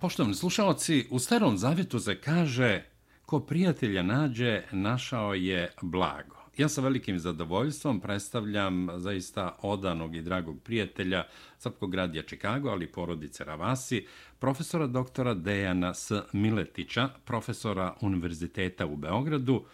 [0.00, 2.82] Poštovani slušalci, u starom zavjetu se kaže
[3.26, 6.36] ko prijatelja nađe, našao je blago.
[6.56, 11.24] Ja sa velikim zadovoljstvom predstavljam zaista odanog i dragog prijatelja
[11.58, 14.06] Srpkog radija Čikago, ali porodice Ravasi,
[14.38, 16.12] profesora doktora Dejana S.
[16.32, 19.64] Miletića, profesora Univerziteta u Beogradu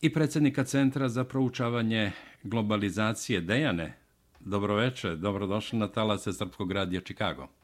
[0.00, 3.98] i predsjednika Centra za proučavanje globalizacije Dejane.
[4.40, 7.57] Dobroveče, dobrodošli na talase Srpkog radija Čikago.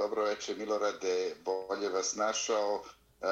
[0.00, 2.82] Dobro večer, Milorade, bolje vas našao.
[3.20, 3.26] E,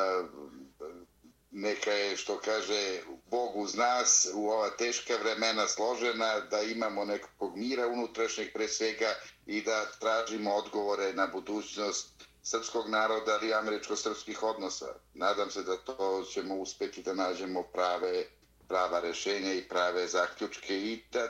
[1.50, 3.00] neka je, što kaže,
[3.30, 9.14] Bog uz nas u ova teška vremena složena, da imamo nekog mira unutrašnjeg pre svega
[9.46, 12.08] i da tražimo odgovore na budućnost
[12.42, 14.94] srpskog naroda i američko-srpskih odnosa.
[15.14, 18.24] Nadam se da to ćemo uspeti da nađemo prave,
[18.68, 21.28] prava rešenja i prave zaključke i da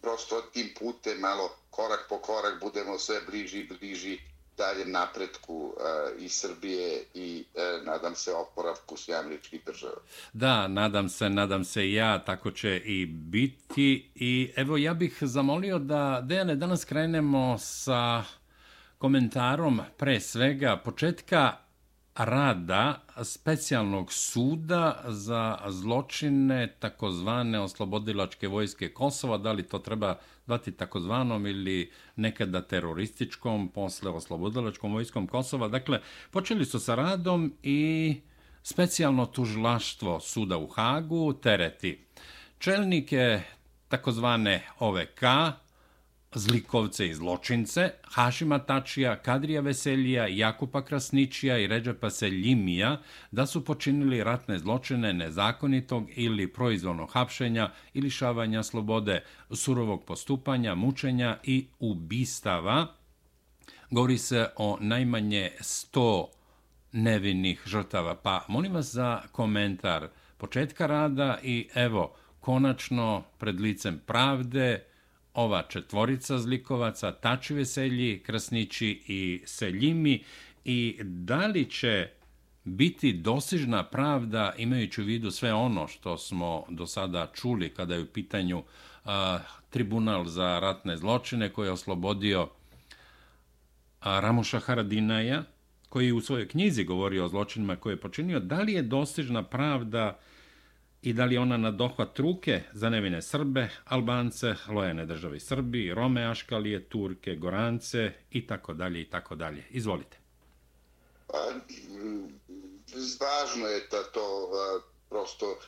[0.00, 4.18] prosto tim putem malo korak po korak budemo sve bliži i bliži
[4.58, 9.14] daljem napretku uh, i Srbije i uh, nadam se oporavku sve
[9.66, 10.00] država.
[10.32, 14.10] Da, nadam se, nadam se i ja, tako će i biti.
[14.14, 18.24] I evo, ja bih zamolio da, Dejane, danas krenemo sa
[18.98, 21.67] komentarom pre svega početka
[22.18, 31.46] rada specijalnog suda za zločine takozvane oslobodilačke vojske Kosova, da li to treba zvati takozvanom
[31.46, 35.68] ili nekada terorističkom, posle oslobodilačkom vojskom Kosova.
[35.68, 38.14] Dakle, počeli su sa radom i
[38.62, 42.04] specijalno tužilaštvo suda u Hagu tereti
[42.58, 43.40] čelnike
[43.88, 45.22] takozvane OVK,
[46.34, 54.24] zlikovce i zločince, Hašima Tačija, Kadrija Veselija, Jakupa Krasničija i Ređepa Seljimija da su počinili
[54.24, 62.86] ratne zločine nezakonitog ili proizvolnog hapšenja ili šavanja slobode, surovog postupanja, mučenja i ubistava.
[63.90, 66.26] Govori se o najmanje 100
[66.92, 68.14] nevinih žrtava.
[68.14, 74.84] Pa molim vas za komentar početka rada i evo, konačno pred licem pravde,
[75.34, 80.24] ova četvorica zlikovaca, Tači Veselji, Krasnići i Seljimi.
[80.64, 82.08] I da li će
[82.64, 88.02] biti dosižna pravda imajući u vidu sve ono što smo do sada čuli kada je
[88.02, 88.62] u pitanju
[89.04, 89.38] a,
[89.70, 92.48] tribunal za ratne zločine koji je oslobodio
[94.00, 95.42] a, Ramuša Haradinaja,
[95.88, 100.18] koji u svojoj knjizi govori o zločinima koje je počinio, da li je dostižna pravda
[101.02, 106.24] i da li ona na dohvat ruke za nevine Srbe, Albance, lojene državi Srbi, Rome,
[106.24, 109.64] Aškalije, Turke, Gorance i tako dalje i tako dalje.
[109.70, 110.16] Izvolite.
[111.26, 111.38] Pa,
[113.20, 114.50] važno je da to
[115.08, 115.58] prosto e,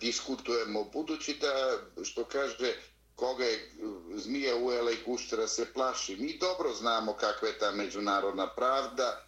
[0.00, 2.72] diskutujemo, budući da, što kaže,
[3.14, 3.70] koga je
[4.14, 6.16] zmija ujela i guštera se plaši.
[6.16, 9.22] Mi dobro znamo kakva je ta međunarodna pravda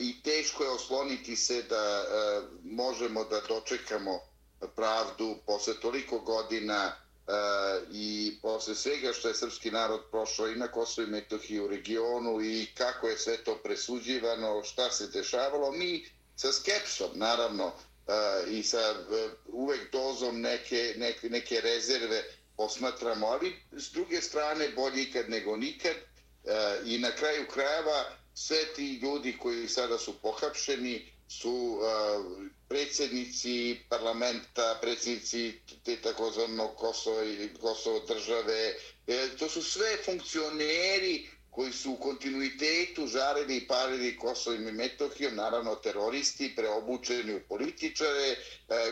[0.00, 2.04] i teško je osloniti se da
[2.64, 4.20] možemo da dočekamo
[4.68, 7.32] pravdu posle toliko godina e,
[7.92, 12.40] i posle svega što je srpski narod prošao i na Kosovo i Metohiji u regionu
[12.42, 17.72] i kako je sve to presuđivano, šta se dešavalo, mi sa skepsom, naravno,
[18.08, 22.22] e, i sa e, uvek dozom neke, neke, neke rezerve
[22.56, 25.94] posmatramo, ali s druge strane bolje ikad nego nikad
[26.84, 28.04] i na kraju krajeva
[28.34, 31.80] sve ti ljudi koji sada su pohapšeni, su uh,
[32.68, 33.54] predsjednici
[33.88, 35.52] parlamenta, predsjednici
[35.82, 38.74] te takozvanog Kosovo i Kosovo države.
[39.06, 41.12] E, to su sve funkcioneri
[41.50, 48.28] koji su u kontinuitetu žarili i parili Kosovim i Metohijom, naravno teroristi, preobučeni u političare,
[48.28, 48.36] e,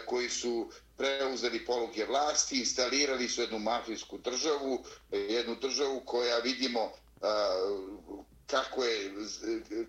[0.07, 6.93] koji su preuzeli poluge vlasti, instalirali su jednu mafijsku državu, jednu državu koja vidimo
[8.53, 9.13] kako, je,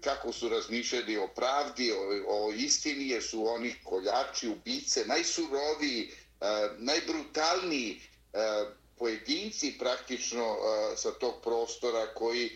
[0.02, 1.98] kako su razmišljali o pravdi, o,
[2.28, 6.46] o istini, jer su oni koljači, ubice, najsuroviji, e,
[6.78, 8.02] najbrutalniji
[8.34, 8.38] e,
[8.98, 12.50] pojedinci praktično e, sa tog prostora koji,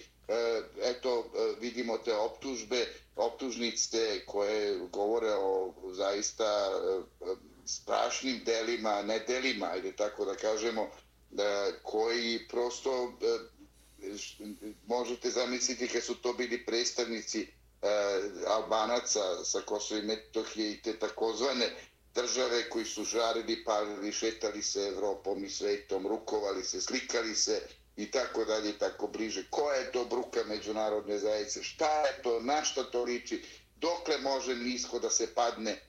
[0.83, 6.69] eto, vidimo te optužbe, optužnice koje govore o zaista
[7.65, 10.89] strašnim delima, ne delima, ajde tako da kažemo,
[11.83, 13.13] koji prosto
[14.87, 17.47] možete zamisliti kad su to bili predstavnici e,
[18.47, 21.69] Albanaca sa Kosova i Metohije i te takozvane
[22.15, 27.61] države koji su žarili, palili, šetali se Evropom i svetom, rukovali se, slikali se
[27.97, 29.43] i tako dalje i tako bliže.
[29.49, 31.63] Koja je to bruka međunarodne zajednice?
[31.63, 32.39] Šta je to?
[32.41, 33.43] Na što to liči?
[33.75, 35.79] Dokle može nisko da se padne e,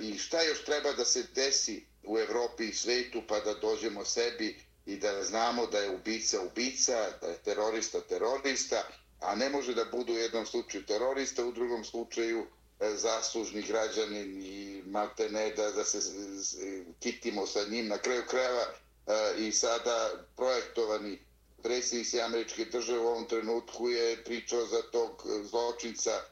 [0.00, 4.60] i šta još treba da se desi u Evropi i svetu pa da dođemo sebi
[4.86, 8.82] i da znamo da je ubica ubica, da je terorista terorista,
[9.20, 12.46] a ne može da budu u jednom slučaju terorista, u drugom slučaju
[12.80, 15.98] e, zaslužni građanin i malte ne da, da se
[17.00, 18.62] kitimo sa njim na kraju krajeva
[19.06, 21.18] e, i sada projektovani
[21.62, 26.22] predsjednici američke države u ovom trenutku je pričao za tog zločinca e,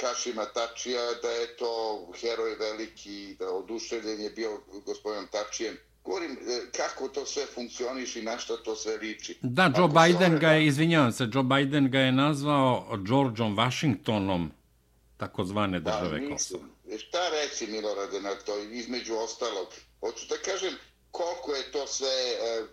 [0.00, 1.72] Hašima Tačija da je to
[2.20, 5.78] heroj veliki, da oduševljen je bio gospodinom Tačijem.
[6.04, 6.38] Govorim
[6.76, 9.38] kako to sve funkcioniš i na što to sve liči.
[9.42, 14.50] Da, Joe Ako Biden ga je, izvinjavam se, Joe Biden ga je nazvao Georgeom Washingtonom
[15.16, 16.64] takozvane države da, Kosova.
[16.98, 19.68] Šta reći Milorade na to, između ostalog?
[20.00, 20.74] Hoću da kažem
[21.10, 22.66] koliko je to sve e,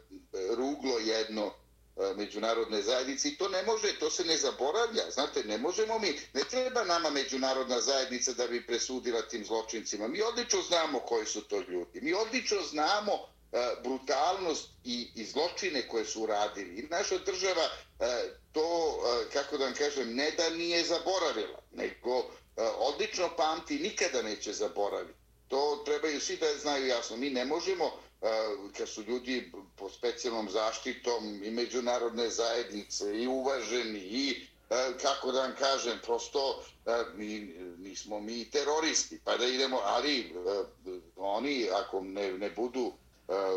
[0.58, 1.69] ruglo jedno e,
[2.00, 5.04] E, međunarodne zajednice i to ne može, to se ne zaboravlja.
[5.12, 10.08] Znate, ne možemo mi, ne treba nama međunarodna zajednica da bi presudila tim zločincima.
[10.08, 12.02] Mi odlično znamo koji su to ljudi.
[12.02, 16.80] Mi odlično znamo e, brutalnost i, i zločine koje su uradili.
[16.80, 18.06] I naša država e,
[18.52, 19.00] to,
[19.34, 22.32] kako da vam kažem, ne da nije zaboravila, nego
[22.78, 25.20] odlično pamti, nikada neće zaboraviti.
[25.48, 27.18] To trebaju svi da znaju jasno.
[27.18, 27.92] Mi ne možemo,
[28.22, 28.28] E,
[28.78, 35.42] kad su ljudi po specijalnom zaštitom i međunarodne zajednice i uvaženi i e, kako da
[35.42, 37.40] vam kažem, prosto e, mi,
[37.78, 40.34] nismo mi teroristi, pa da idemo, ali
[41.16, 42.94] oni ako ne, ne budu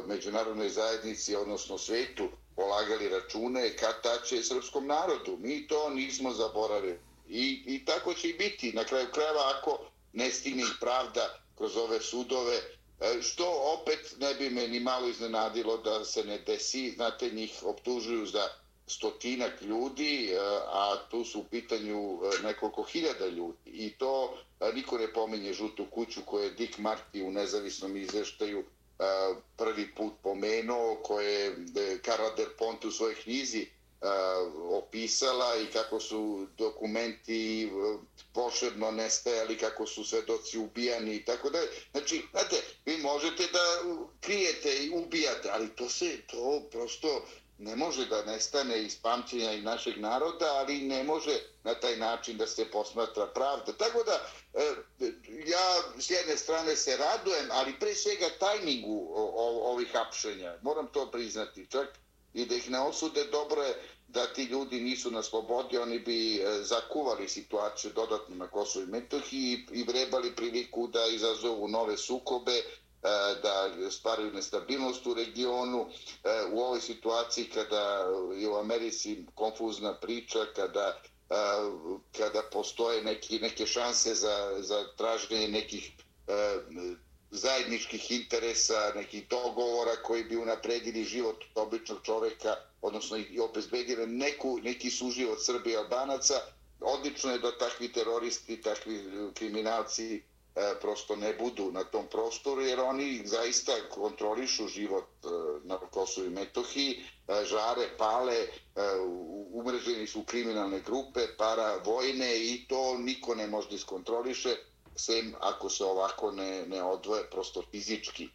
[0.07, 5.37] međunarodnoj zajednici, odnosno svetu, polagali račune, kad tače srpskom narodu.
[5.41, 6.99] Mi to nismo zaboravili.
[7.29, 8.73] I, I tako će i biti.
[8.73, 9.79] Na kraju krajeva, ako
[10.13, 12.61] ne stigne pravda kroz ove sudove,
[13.03, 16.91] E, što opet ne bi me ni malo iznenadilo da se ne desi.
[16.91, 18.49] Znate, njih optužuju za
[18.87, 23.71] stotinak ljudi, e, a tu su u pitanju e, nekoliko hiljada ljudi.
[23.71, 24.39] I to
[24.75, 28.65] niko ne pominje žutu kuću koju je Dick Marty u nezavisnom izveštaju
[29.57, 33.67] prvi put pomenuo, koje je Karla Del Ponte u svojoj knjizi
[34.03, 34.09] Eh,
[34.71, 37.69] opisala i kako su dokumenti eh,
[38.33, 41.69] pošedno nestajali, kako su svedoci ubijani i tako dalje.
[41.91, 42.57] Znači, znate,
[42.87, 43.59] vi možete da
[44.21, 47.27] krijete i ubijate, ali to se, to prosto
[47.59, 52.37] ne može da nestane iz pamćenja i našeg naroda, ali ne može na taj način
[52.37, 53.73] da se posmatra pravda.
[53.73, 54.75] Tako da, eh,
[55.47, 59.13] ja s jedne strane se radujem, ali pre svega tajmingu
[59.65, 61.89] ovih hapšenja, moram to priznati, čak
[62.35, 63.75] i da ih ne osude, dobro je
[64.13, 68.89] da ti ljudi nisu na slobodi, oni bi e, zakuvali situaciju dodatno na Kosovo i
[68.89, 72.63] Metohiji i vrebali priliku da izazovu nove sukobe, e,
[73.43, 75.87] da stvaraju nestabilnost u regionu.
[76.25, 78.07] E, u ovoj situaciji kada
[78.37, 81.03] je u Americi konfuzna priča, kada
[82.19, 85.93] kada postoje neki, neke šanse za, za traženje nekih
[87.33, 94.91] zajedničkih interesa, nekih dogovora koji bi unapredili život običnog čoveka, odnosno i obezbedili neku, neki
[94.91, 96.35] suživot Srbije i Albanaca,
[96.81, 100.21] odlično je da takvi teroristi, takvi e, kriminalci e,
[100.81, 105.29] prosto ne budu na tom prostoru, jer oni zaista kontrolišu život e,
[105.65, 106.91] na Kosovo i Metohiji,
[107.29, 108.49] e, žare, pale, e,
[109.53, 114.57] umreženi su kriminalne grupe, para vojne i to niko ne može iskontroliše
[114.97, 118.29] sem ako se ovako ne, ne odvoje prosto fizički e,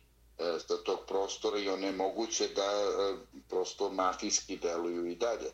[0.68, 3.18] sa tog prostora i one moguće da e,
[3.50, 5.51] prosto mafijski deluju i dalje.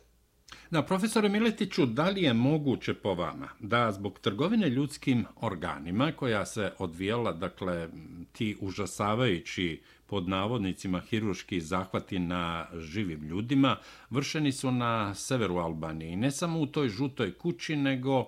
[0.70, 6.46] Da, profesore Miletiću, da li je moguće po vama da zbog trgovine ljudskim organima koja
[6.46, 7.88] se odvijela, dakle,
[8.32, 13.76] ti užasavajući pod navodnicima hiruški zahvati na živim ljudima,
[14.10, 16.16] vršeni su na severu Albanije.
[16.16, 18.26] ne samo u toj žutoj kući, nego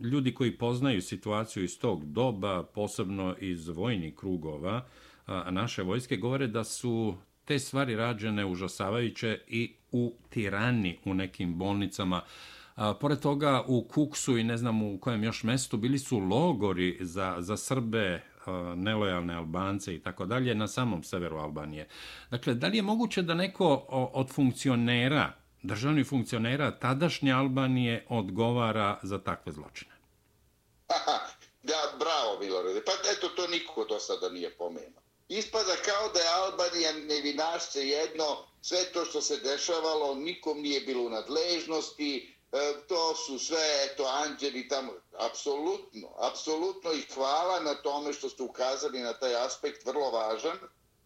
[0.00, 4.86] ljudi koji poznaju situaciju iz tog doba, posebno iz vojnih krugova
[5.50, 7.14] naše vojske, govore da su
[7.44, 12.20] te stvari rađene užasavajuće i u Tirani, u nekim bolnicama.
[12.76, 16.98] A, pored toga, u Kuksu i ne znam u kojem još mestu bili su logori
[17.00, 21.88] za, za Srbe, a, nelojalne Albance i tako dalje na samom severu Albanije.
[22.30, 29.18] Dakle, da li je moguće da neko od funkcionera državni funkcionera tadašnje Albanije odgovara za
[29.18, 29.94] takve zločine?
[30.88, 31.18] Aha,
[31.62, 32.82] da, bravo, Milorade.
[32.84, 35.02] Pa eto, to niko do sada nije pomenuo.
[35.28, 38.24] Ispada kao da je Albanija nevinašce jedno,
[38.62, 42.56] sve to što se dešavalo, nikom nije bilo u nadležnosti, e,
[42.88, 44.92] to su sve, eto, anđeli tamo.
[45.18, 50.58] Apsolutno, apsolutno i hvala na tome što ste ukazali na taj aspekt, vrlo važan.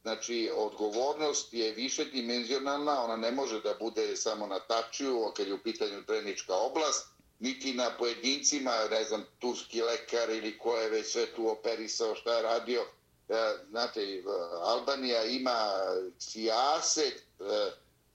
[0.09, 5.55] Znači, odgovornost je više dimenzionalna, ona ne može da bude samo na tačiju, kad je
[5.55, 7.07] u pitanju trenička oblast,
[7.39, 12.37] niti na pojedincima, ne znam, turski lekar ili ko je već sve tu operisao, šta
[12.37, 12.81] je radio.
[13.29, 13.35] E,
[13.71, 14.23] znate, e,
[14.63, 15.73] Albanija ima
[16.19, 17.71] sijaset, e,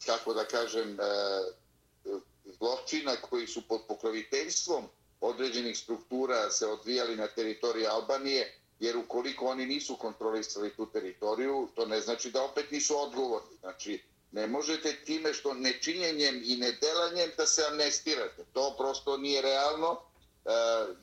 [0.06, 0.98] kako da kažem,
[2.46, 4.84] zločina koji su pod pokroviteljstvom
[5.22, 11.86] određenih struktura se odvijali na teritoriji Albanije, jer ukoliko oni nisu kontrolisali tu teritoriju, to
[11.86, 13.58] ne znači da opet nisu odgovorni.
[13.60, 18.46] Znači, ne možete time što nečinjenjem i nedelanjem da se amnestirate.
[18.54, 20.02] To prosto nije realno.
[20.46, 20.50] E,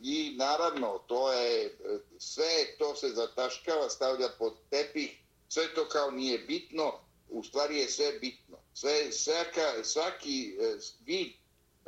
[0.02, 1.78] I naravno, to je,
[2.18, 5.18] sve to se zataškava, stavlja pod tepih,
[5.48, 6.92] sve to kao nije bitno,
[7.28, 8.58] u stvari je sve bitno.
[8.74, 11.32] Sve, svaka, svaki e, vid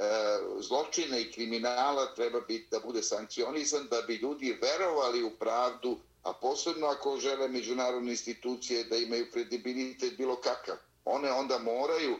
[0.03, 5.99] E, zločina i kriminala treba biti da bude sankcionisan da bi ljudi verovali u pravdu,
[6.23, 10.77] a posebno ako žele međunarodne institucije da imaju kredibilitet bilo kakav.
[11.05, 12.19] One onda moraju e,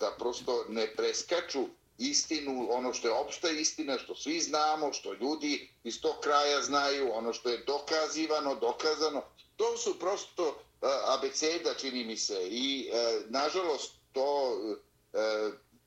[0.00, 1.64] da prosto ne preskaču
[1.98, 7.12] istinu, ono što je opšta istina, što svi znamo, što ljudi iz tog kraja znaju,
[7.12, 9.22] ono što je dokazivano, dokazano.
[9.56, 12.48] To su prosto e, abeceda, čini mi se.
[12.50, 12.90] I,
[13.28, 14.58] nažalost, to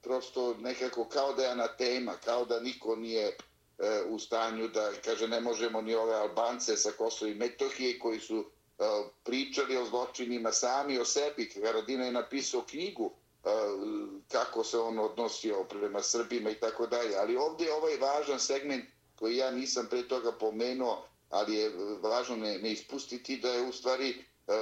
[0.08, 4.92] prosto nekako kao da je na tema, kao da niko nije e, u stanju da,
[5.06, 8.84] kaže, ne možemo ni ove Albance sa Kosova i Metohije koji su e,
[9.24, 11.50] pričali o zločinima sami o sebi.
[11.50, 13.50] Karadina je napisao knjigu e,
[14.32, 17.16] kako se on odnosio prema Srbima i tako dalje.
[17.16, 18.86] Ali ovdje je ovaj važan segment
[19.16, 21.72] koji ja nisam pre toga pomenuo, ali je
[22.02, 24.54] važno ne, ne ispustiti da je u stvari e,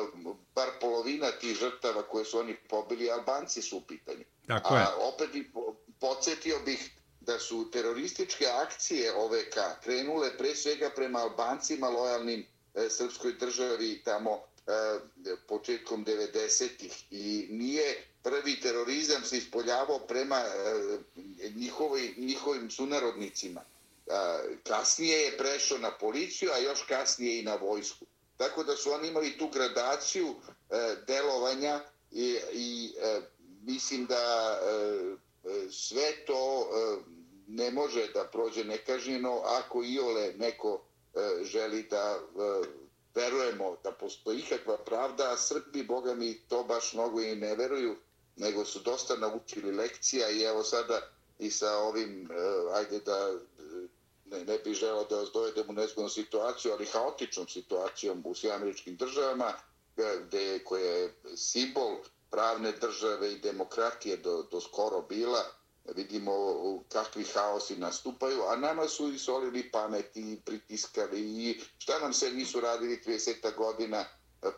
[0.55, 4.25] bar polovina tih žrtava koje su oni pobili, Albanci su u pitanju.
[4.47, 4.81] Tako je.
[4.81, 5.51] A opet bi
[5.99, 13.33] podsjetio bih da su terorističke akcije OVK krenule pre svega prema Albancima lojalnim e, srpskoj
[13.33, 14.31] državi tamo
[14.67, 14.71] e,
[15.47, 23.61] početkom 90-ih i nije prvi terorizam se ispoljavao prema e, njihovi, njihovim sunarodnicima.
[23.61, 24.11] E,
[24.63, 28.05] kasnije je prešao na policiju, a još kasnije i na vojsku.
[28.37, 30.35] Tako da su oni imali tu gradaciju
[30.69, 31.79] e, delovanja
[32.11, 33.21] i, i e,
[33.65, 36.97] mislim da e, e, sve to e,
[37.47, 40.81] ne može da prođe nekažnjeno ako i ole neko
[41.43, 42.19] želi da
[43.15, 47.95] verujemo da postoji ikakva pravda, a Srbi, boga mi, to baš mnogo i ne veruju,
[48.35, 51.01] nego su dosta naučili lekcija i evo sada
[51.39, 52.29] i sa ovim,
[52.73, 53.33] ajde da
[54.25, 58.51] ne, ne bih želao da vas dovedem u nezgodnu situaciju, ali haotičnom situacijom u svim
[58.51, 59.53] američkim državama,
[60.27, 61.97] gde, koja je simbol
[62.35, 65.43] pravne države i demokratije do, do skoro bila,
[65.95, 66.33] vidimo
[66.89, 72.31] kakvi haosi nastupaju, a nama su i solili pamet i pritiskali i šta nam se
[72.31, 74.05] nisu radili 30 godina e,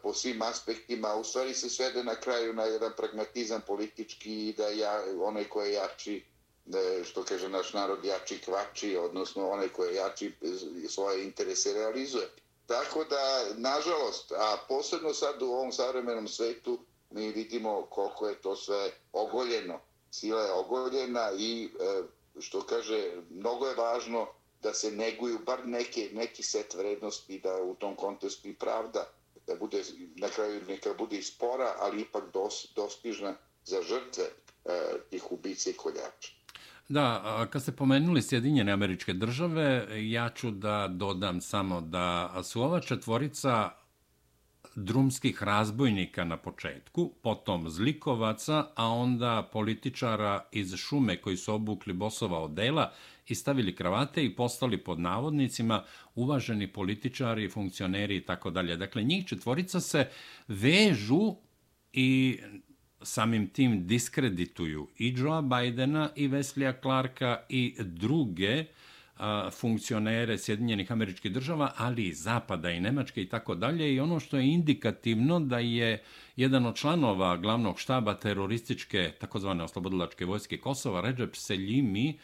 [0.03, 4.67] po svim aspektima, u stvari se svede na kraju na jedan pragmatizam politički i da
[4.67, 6.25] ja, onaj ko je jači
[6.73, 12.29] e, što kaže naš narod jači kvači, odnosno onaj koji jači e, svoje interese realizuje.
[12.67, 18.55] Tako da, nažalost, a posebno sad u ovom savremenom svetu, mi vidimo koliko je to
[18.55, 19.79] sve ogoljeno.
[20.11, 22.03] Sila je ogoljena i, e,
[22.39, 24.27] što kaže, mnogo je važno
[24.63, 29.07] da se neguju bar neke, neki set vrednosti da u tom kontestu i pravda
[29.47, 29.83] da bude,
[30.15, 34.29] na kraju neka bude i spora, ali ipak dos, dostižna za žrtve e,
[35.09, 36.37] tih ubice i koljača.
[36.89, 42.79] Da, kad ste pomenuli Sjedinjene američke države, ja ću da dodam samo da su ova
[42.79, 43.69] četvorica
[44.77, 52.39] drumskih razbojnika na početku, potom zlikovaca, a onda političara iz šume koji su obukli bosova
[52.39, 52.91] odela
[53.27, 55.83] i stavili kravate i postali pod navodnicima
[56.15, 58.77] uvaženi političari, funkcioneri i tako dalje.
[58.77, 60.09] Dakle, njih četvorica se
[60.47, 61.35] vežu
[61.93, 62.39] i
[63.01, 68.67] samim tim diskredituju i Joea Bidena i Veslija Clarka i druge uh,
[69.51, 73.93] funkcionere Sjedinjenih američkih država, ali i Zapada i Nemačke i tako dalje.
[73.93, 76.03] I ono što je indikativno da je
[76.35, 82.19] jedan od članova glavnog štaba terorističke takozvane oslobodilačke vojske Kosova, Recep Seljimi,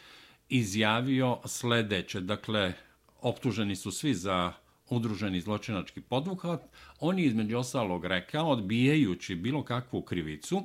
[0.48, 2.20] izjavio sledeće.
[2.20, 2.72] Dakle,
[3.20, 4.52] optuženi su svi za
[4.90, 6.60] udruženi zločinački podvuhat,
[7.00, 10.62] on je između ostalog rekao, odbijajući bilo kakvu krivicu,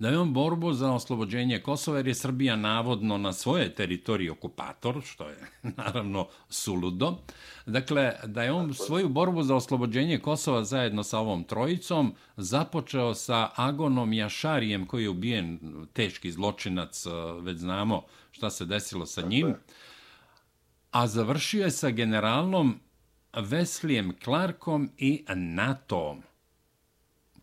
[0.00, 5.02] da je on borbu za oslobođenje Kosova, jer je Srbija navodno na svoje teritoriji okupator,
[5.04, 5.36] što je
[5.76, 7.18] naravno suludo.
[7.66, 13.50] Dakle, da je on svoju borbu za oslobođenje Kosova zajedno sa ovom trojicom započeo sa
[13.56, 15.58] Agonom Jašarijem, koji je ubijen
[15.92, 17.04] teški zločinac,
[17.40, 19.54] već znamo šta se desilo sa njim,
[20.90, 22.80] a završio je sa generalnom
[23.36, 26.29] Veslijem Clarkom i NATO-om.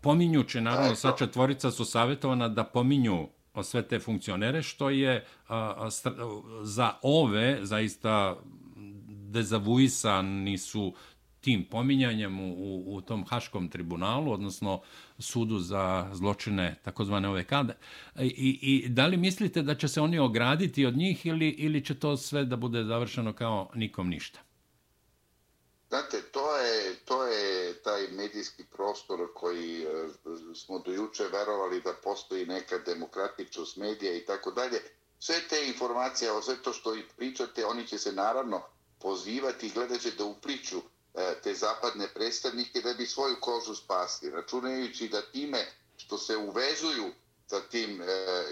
[0.07, 3.27] Pominjući, naravno, sa četvorica su savjetovana da pominju
[3.63, 5.89] sve te funkcionere, što je a, a,
[6.63, 8.37] za ove zaista
[9.07, 10.93] dezavuisani su
[11.39, 14.81] tim pominjanjem u, u, u tom Haškom tribunalu, odnosno
[15.19, 17.73] sudu za zločine takozvane ove kade.
[18.19, 21.95] I, I da li mislite da će se oni ograditi od njih ili, ili će
[21.95, 24.46] to sve da bude završeno kao nikom ništa?
[25.89, 29.87] Znate, to je, to je taj medijski prostor koji e,
[30.55, 34.81] smo dojuče verovali da postoji neka demokratičnost medija i tako dalje.
[35.19, 38.61] Sve te informacije, o sve to što i pričate, oni će se naravno
[38.99, 40.77] pozivati i gledat će da upliču
[41.13, 45.65] e, te zapadne predstavnike da bi svoju kožu spasli, računajući da time
[45.97, 47.11] što se uvezuju
[47.47, 48.05] sa tim e,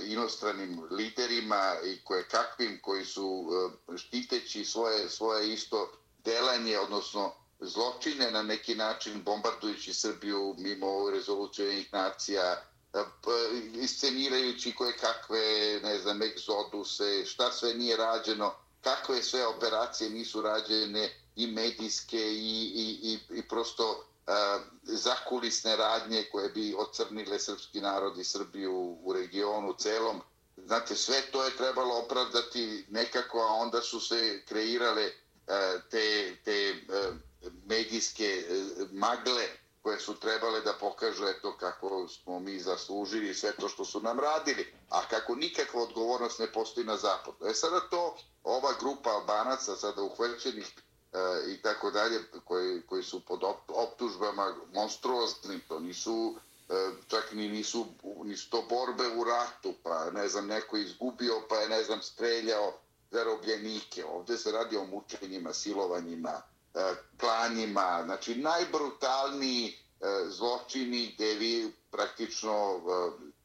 [0.07, 3.47] inostranim liderima i koje kakvim koji su
[3.93, 5.91] e, štiteći svoje, svoje isto
[6.25, 12.61] delanje, odnosno zločine na neki način bombardujući Srbiju mimo rezolucije nacija,
[12.93, 13.03] e,
[13.73, 21.09] iscenirajući koje kakve, ne znam, egzoduse, šta sve nije rađeno, kakve sve operacije nisu rađene
[21.35, 24.33] i medijske i, i, i, i prosto uh,
[24.83, 30.21] zakulisne radnje koje bi ocrnile srpski narod i Srbiju u regionu celom.
[30.57, 36.35] Znate, sve to je trebalo opravdati nekako, a onda su se kreirale uh, E, te,
[36.43, 36.75] te e,
[37.65, 39.47] medijske e, magle
[39.81, 44.19] koje su trebale da pokažu eto kako smo mi zaslužili sve to što su nam
[44.19, 47.45] radili, a kako nikakva odgovornost ne postoji na zapadu.
[47.45, 50.65] E sada to, ova grupa albanaca sada uhvećenih
[51.47, 56.35] i tako dalje, koji, koji su pod optužbama monstruoznim, to nisu
[57.07, 57.85] čak ni nisu,
[58.23, 62.73] nisu to borbe u ratu, pa ne znam, neko izgubio, pa je, ne znam, streljao
[63.11, 64.05] zarobljenike.
[64.05, 66.41] Ovde se radi o mučenjima, silovanjima,
[66.73, 69.75] e, klanjima, znači najbrutalniji e,
[70.29, 72.81] zločini gdje vi praktično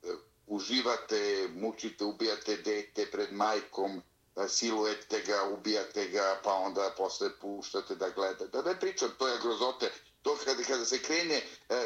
[0.02, 0.08] e,
[0.46, 4.02] uživate, mučite, ubijate dete pred majkom,
[4.48, 8.46] silujete ga, ubijate ga, pa onda posle puštate da gleda.
[8.46, 9.92] Da ne pričam, to je grozote.
[10.22, 11.42] To kada, kada se krene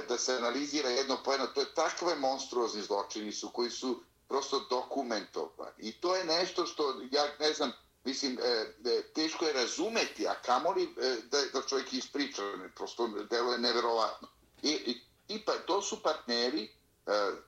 [0.09, 4.61] da se analizira jedno po jedno, to je takve monstruozni zločini su koji su prosto
[4.71, 5.73] dokumentovan.
[5.79, 7.73] I to je nešto što, ja ne znam,
[8.05, 12.43] Mislim, e, e, teško je razumeti, a kamoli e, da, da čovjek ispriča,
[12.77, 14.29] prosto deluje neverovatno.
[14.63, 16.71] I, i, i pa, to su partneri e,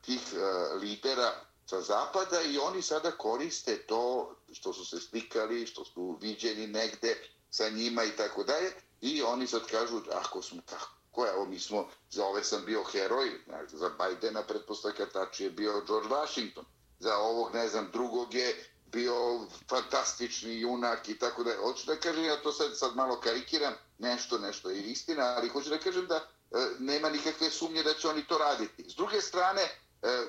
[0.02, 1.32] tih e, lidera
[1.66, 7.16] sa zapada i oni sada koriste to što su se slikali, što su viđeni negde
[7.50, 8.72] sa njima i tako dalje.
[9.00, 12.84] I oni sad kažu, ako smo tako, koja, evo mi smo, za ove sam bio
[12.84, 13.30] heroj,
[13.72, 16.64] za Bajdena pretpostavka tači je bio George Washington,
[16.98, 21.56] za ovog, ne znam, drugog je bio fantastični junak i tako da.
[21.56, 25.70] Hoću da kažem, ja to sad, sad malo karikiram, nešto, nešto je istina, ali hoću
[25.70, 26.22] da kažem da e,
[26.78, 28.90] nema nikakve sumnje da će oni to raditi.
[28.90, 29.70] S druge strane, e,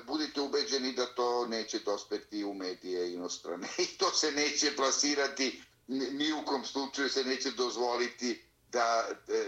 [0.07, 6.33] budite ubeđeni da to neće dospeti u medije inostrane i to se neće plasirati, ni
[6.33, 9.45] u kom slučaju se neće dozvoliti da e,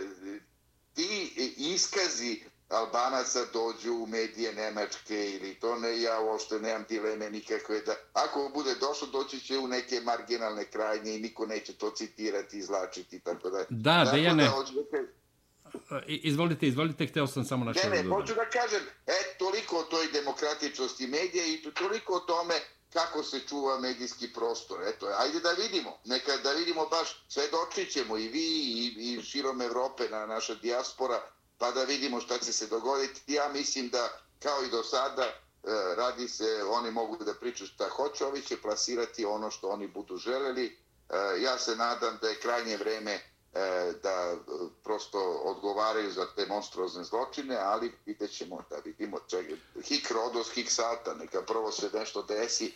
[1.00, 7.82] ti iskazi Albanaca dođu u medije Nemačke ili to ne, ja uopšte nemam dileme nikakve
[7.82, 12.58] da, ako bude došlo, doći će u neke marginalne krajnje i niko neće to citirati,
[12.58, 13.66] izlačiti i tako da.
[13.70, 14.50] Da, da ja ne.
[16.08, 19.84] Izvolite, izvolite, hteo sam samo na što Ne, ne, hoću da kažem, e, toliko o
[19.84, 22.54] toj demokratičnosti medija i toliko o tome
[22.94, 24.84] kako se čuva medijski prostor.
[24.88, 29.24] Eto, ajde da vidimo, neka da vidimo baš, sve doći ćemo i vi i, i
[29.24, 31.22] širom Evrope, na naša dijaspora,
[31.58, 33.34] pa da vidimo šta će se dogoditi.
[33.34, 35.34] Ja mislim da, kao i do sada, e,
[35.96, 40.18] radi se, oni mogu da pričaju šta hoće, ovi će plasirati ono što oni budu
[40.18, 40.66] želeli.
[40.66, 43.20] E, ja se nadam da je krajnje vreme
[43.54, 44.38] E, da e,
[44.84, 49.56] prosto odgovaraju za te monstruozne zločine, ali vidjet ćemo da vidimo čega.
[49.84, 52.72] Hik rodos, hik sata, neka prvo se nešto desi, e,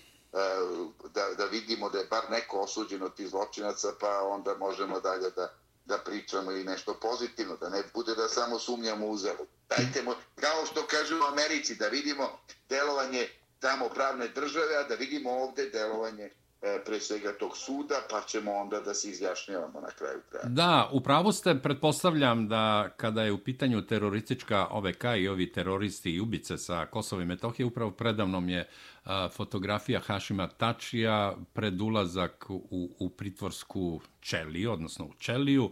[1.10, 5.30] da, da vidimo da je bar neko osuđen od tih zločinaca, pa onda možemo dalje
[5.30, 5.54] da,
[5.86, 9.46] da pričamo i nešto pozitivno, da ne bude da samo sumnjamo u zelu.
[9.70, 14.96] Dajte mo, kao što kažu u Americi, da vidimo delovanje tamo pravne države, a da
[14.96, 16.32] vidimo ovde delovanje
[16.64, 20.46] E, pre svega tog suda, pa ćemo onda da se izjašnjavamo na kraju kraja.
[20.46, 26.20] Da, upravo ste, pretpostavljam da kada je u pitanju teroristička OVK i ovi teroristi i
[26.20, 28.70] ubice sa Kosova i Metohije, upravo predavnom je
[29.04, 35.72] a, fotografija Hašima Tačija pred ulazak u, u pritvorsku čeliju, odnosno u čeliju,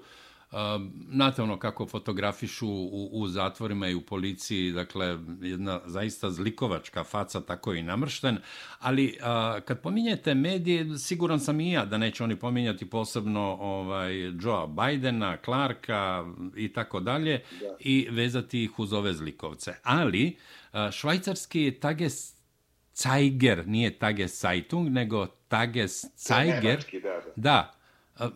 [1.11, 7.41] znate ono kako fotografišu u, u zatvorima i u policiji, dakle, jedna zaista zlikovačka faca,
[7.41, 8.37] tako i namršten,
[8.79, 14.13] ali a, kad pominjete medije, siguran sam i ja da neće oni pominjati posebno ovaj,
[14.19, 17.43] Joea Bidena, Clarka i tako dalje
[17.79, 19.73] i vezati ih uz ove zlikovce.
[19.83, 20.37] Ali
[20.71, 22.35] a, švajcarski Tages
[22.93, 26.85] Zeiger, nije Tages Zeitung, nego Tages Zeiger.
[27.03, 27.21] Da, da.
[27.35, 27.77] da.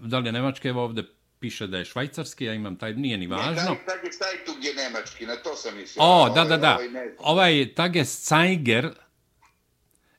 [0.02, 1.04] Da li je Nemačka, evo ovde
[1.40, 3.54] piše da je švajcarski, ja imam taj, nije ni važno.
[3.54, 6.04] Ne, taj, taj, taj tu je nemački, na to sam mislio.
[6.04, 6.76] O, da, da, da.
[6.76, 8.32] Ovaj, ovaj Tages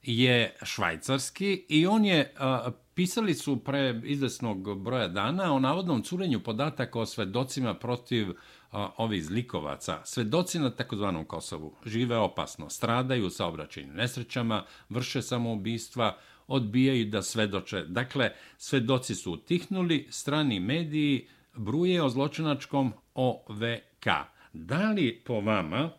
[0.02, 2.35] je švajcarski i on je,
[2.66, 8.37] uh, pisali su pre izvesnog broja dana o navodnom curenju podataka o svedocima protiv uh,
[8.96, 10.00] ovih zlikovaca.
[10.05, 16.16] Svedoci na takozvanom Kosovu žive opasno, stradaju sa obraćenim nesrećama, vrše samoubistva,
[16.47, 17.85] odbijaju da svedoče.
[17.85, 24.07] Dakle, svedoci su utihnuli, strani mediji bruje o zločinačkom OVK.
[24.53, 25.91] Da li po vama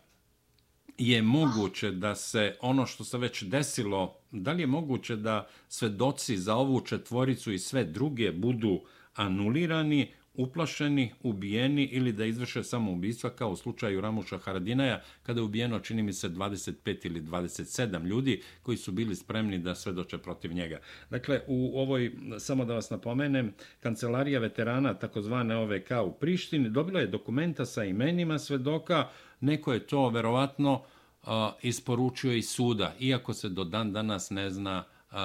[0.98, 6.36] je moguće da se ono što se već desilo, da li je moguće da svedoci
[6.36, 8.80] za ovu četvoricu i sve druge budu
[9.14, 15.80] anulirani, uplašeni, ubijeni ili da izvrše samoubistva kao u slučaju Ramuša Haradinaja kada je ubijeno
[15.80, 20.80] čini mi se 25 ili 27 ljudi koji su bili spremni da svedoče protiv njega.
[21.10, 27.06] Dakle, u ovoj, samo da vas napomenem, kancelarija veterana takozvane OVK u Prištini dobila je
[27.06, 29.08] dokumenta sa imenima svedoka,
[29.40, 31.30] neko je to verovatno uh,
[31.62, 35.16] isporučio iz suda, iako se do dan danas ne zna uh,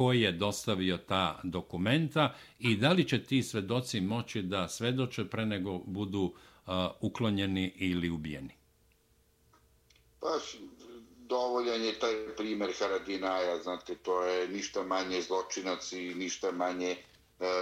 [0.00, 5.46] ko je dostavio ta dokumenta i da li će ti svedoci moći da svedoče pre
[5.46, 6.32] nego budu
[7.00, 8.54] uklonjeni ili ubijeni?
[10.20, 10.38] Pa,
[11.18, 16.96] dovoljan je taj primjer Haradinaja, znate, to je ništa manje zločinac i ništa manje e,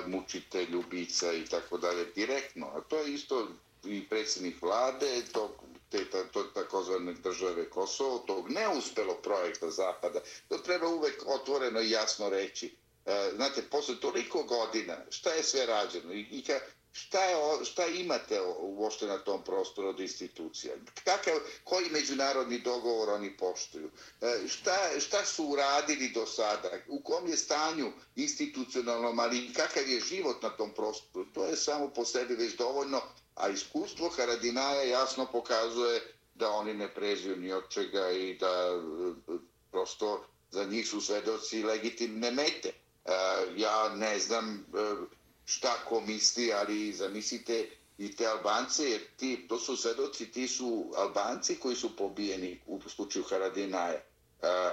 [0.07, 2.67] mučitelj, ubica i tako dalje, direktno.
[2.67, 3.49] A to je isto
[3.85, 5.57] i predsjednik vlade, to
[5.91, 12.29] te to, takozvane države Kosovo, tog neuspelo projekta Zapada, to treba uvek otvoreno i jasno
[12.29, 12.77] reći.
[13.07, 16.61] E, znate, posle toliko godina, šta je sve rađeno i, i ka,
[16.93, 20.75] šta, je, šta imate uošte na tom prostoru od institucija?
[21.05, 23.91] Kakav, koji međunarodni dogovor oni poštuju?
[24.21, 26.71] E, šta, šta su uradili do sada?
[26.89, 31.27] U kom je stanju institucionalno, ali kakav je život na tom prostoru?
[31.35, 33.03] To je samo po sebi već dovoljno
[33.39, 36.01] a iskustvo Haradinaja jasno pokazuje
[36.35, 39.39] da oni ne preziju ni od čega i da e,
[39.71, 42.69] prosto za njih su svedoci legitimne mete.
[42.69, 43.13] E,
[43.57, 45.07] ja ne znam e,
[45.45, 50.93] šta ko misli, ali zamislite i te Albance, jer ti, to su svedoci, ti su
[50.97, 54.01] Albanci koji su pobijeni u slučaju Haradinaja.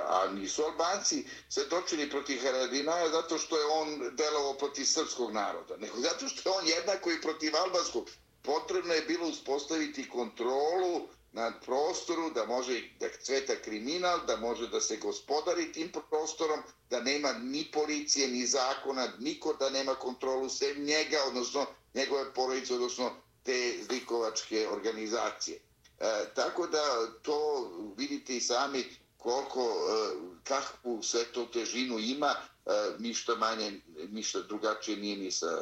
[0.08, 5.98] A nisu Albanci svedočili protiv Haradinaja zato što je on delovao protiv srpskog naroda, nego
[6.00, 8.10] zato što je on jednako i protiv albanskog
[8.46, 14.82] potrebno je bilo uspostaviti kontrolu nad prostoru, da može da cveta kriminal, da može da
[14.82, 20.84] se gospodari tim prostorom, da nema ni policije, ni zakona, niko da nema kontrolu sem
[20.84, 23.12] njega, odnosno njegove porodice, odnosno
[23.44, 25.60] te zlikovačke organizacije.
[26.00, 28.86] E, tako da to vidite i sami
[29.18, 35.62] koliko, e, kakvu sve to težinu ima, e, ništa manje, ništa drugačije nije ni sa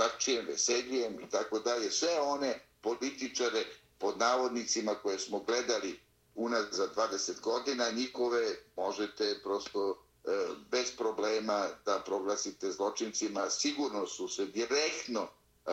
[0.00, 1.90] Tačijem, veseljijem i tako dalje.
[1.90, 3.64] Sve one političare
[3.98, 6.00] pod navodnicima koje smo gledali
[6.34, 9.90] unaz za 20 godina, njihove možete prosto
[10.24, 10.30] e,
[10.70, 13.50] bez problema da proglasite zločincima.
[13.50, 15.70] Sigurno su se direktno e,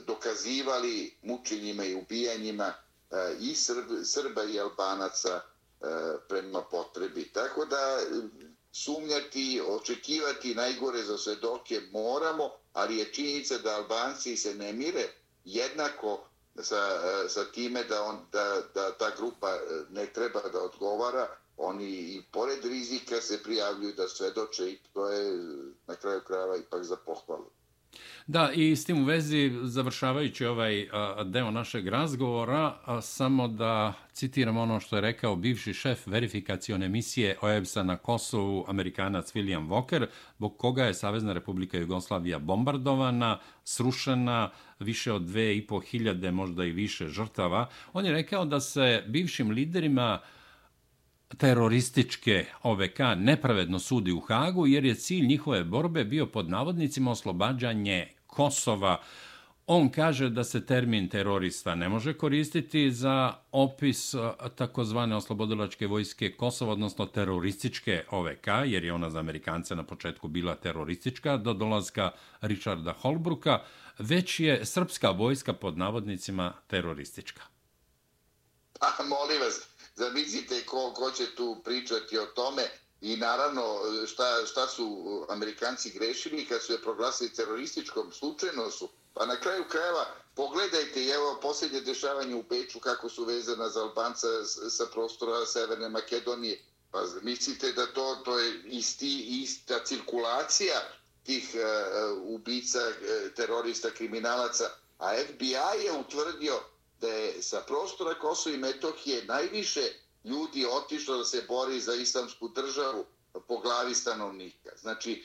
[0.00, 2.74] dokazivali mučenjima i ubijanjima e,
[3.40, 3.54] i
[4.04, 5.42] Srba i Albanaca e,
[6.28, 7.32] prema potrebi.
[7.32, 8.04] Tako da e,
[8.72, 15.08] sumnjati, očekivati najgore za svedoke moramo, ali je činjenica da Albanci se ne mire
[15.44, 16.24] jednako
[16.62, 19.60] sa, sa time da, on, da, da ta grupa e,
[19.90, 25.32] ne treba da odgovara, oni i pored rizika se prijavljuju da svedoče i to je
[25.86, 27.50] na kraju krajeva ipak za pohvalu.
[28.26, 30.88] Da, i s tim u vezi, završavajući ovaj
[31.24, 37.82] deo našeg razgovora, samo da citiram ono što je rekao bivši šef verifikacione misije OEBS-a
[37.82, 40.06] na Kosovu, amerikanac William Walker,
[40.38, 46.64] bog koga je Savezna republika Jugoslavija bombardovana, srušena, više od dve i po hiljade, možda
[46.64, 47.68] i više žrtava.
[47.92, 50.20] On je rekao da se bivšim liderima
[51.38, 58.08] terorističke OVK nepravedno sudi u Hagu jer je cilj njihove borbe bio pod navodnicima oslobađanje
[58.26, 59.00] Kosova.
[59.66, 64.18] On kaže da se termin terorista ne može koristiti za opis e,
[64.56, 70.54] takozvane oslobodilačke vojske Kosova, odnosno terorističke OVK, jer je ona za Amerikance na početku bila
[70.54, 73.62] teroristička do dolazka Richarda Holbruka,
[73.98, 77.42] već je srpska vojska pod navodnicima teroristička.
[78.80, 82.62] Pa, molim vas, zamislite ko, ko će tu pričati o tome
[83.00, 88.88] i naravno šta, šta su Amerikanci grešili kad su je proglasili terorističkom slučajno su.
[89.14, 94.26] Pa na kraju krajeva pogledajte evo posljednje dešavanje u Beču kako su vezana za Albanca
[94.70, 96.64] sa prostora Severne Makedonije.
[96.90, 100.80] Pa mislite da to, to je isti, ista cirkulacija
[101.24, 104.64] tih e, e, ubica, e, terorista, kriminalaca,
[104.98, 106.60] a FBI je utvrdio
[107.00, 109.92] da je sa prostora Kosova i Metohije najviše
[110.24, 113.04] ljudi otišlo da se bori za islamsku državu
[113.48, 114.70] po glavi stanovnika.
[114.80, 115.24] Znači,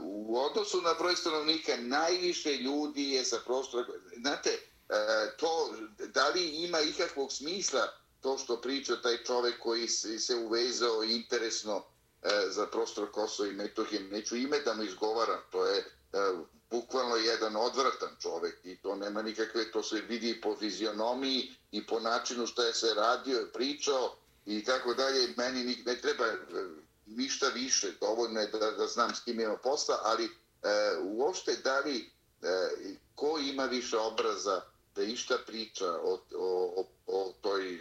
[0.00, 3.86] u odnosu na broj stanovnika najviše ljudi je sa prostora...
[4.16, 4.58] Znate,
[5.38, 5.74] to,
[6.14, 7.88] da li ima ikakvog smisla
[8.20, 11.84] to što priča taj čovek koji se uvezao interesno
[12.48, 14.00] za prostor Kosova i Metohije?
[14.02, 15.84] Neću ime da mu izgovaram, to je
[16.72, 22.00] bukvalno jedan odvratan čovek i to nema nikakve, to se vidi po fizionomiji i po
[22.00, 25.34] načinu što je se radio pričao i tako dalje.
[25.36, 26.38] Meni ne treba e,
[27.06, 30.30] ništa više, dovoljno je da, da znam s kim ima posla, ali e,
[31.02, 32.10] uopšte da li
[32.42, 32.68] e,
[33.14, 34.60] ko ima više obraza
[34.94, 37.80] da išta priča o, o, o, o toj e,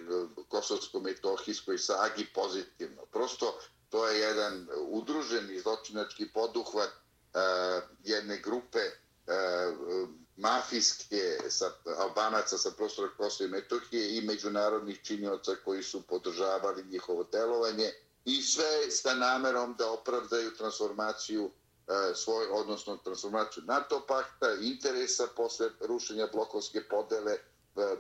[0.50, 3.02] kosovsko-metohijskoj sagi pozitivno.
[3.12, 6.90] Prosto to je jedan udruženi zločinački poduhvat
[7.34, 15.52] E, jedne grupe uh, mafijske sa, albanaca sa prostora Kosova i Metohije i međunarodnih činioca
[15.66, 17.92] koji su podržavali njihovo delovanje
[18.26, 25.70] i sve sa namerom da opravdaju transformaciju e, svoj, odnosno transformaciju NATO pakta, interesa posle
[25.80, 27.38] rušenja blokovske podele,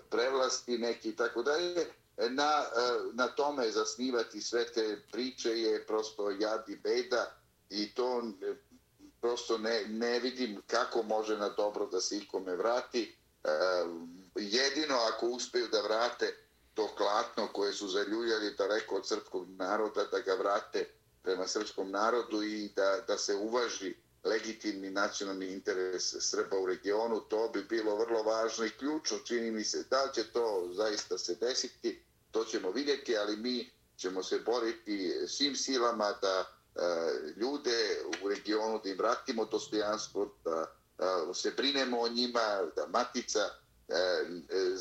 [0.10, 1.88] prevlasti neki i tako dalje.
[2.17, 2.63] Na,
[3.13, 7.32] na tome zasnivati sve te priče je prosto jad i beda
[7.70, 8.24] i to
[9.22, 13.16] prosto ne, ne vidim kako može na dobro da se ikome vrati.
[13.44, 13.50] E,
[14.36, 16.36] jedino ako uspeju da vrate
[16.74, 20.86] to klatno koje su zaljuljali daleko od srpskog naroda, da ga vrate
[21.24, 27.50] prema srpskom narodu i da, da se uvaži legitimni nacionalni interes Srba u regionu, to
[27.54, 31.36] bi bilo vrlo važno i ključno, čini mi se, da li će to zaista se
[31.36, 36.82] desiti, to ćemo vidjeti, ali mi ćemo se boriti svim silama da E,
[37.36, 40.68] ljude u regionu, da im vratimo dostojanstvo, da
[41.34, 43.40] se brinemo o njima, da matica
[43.88, 44.76] e, e,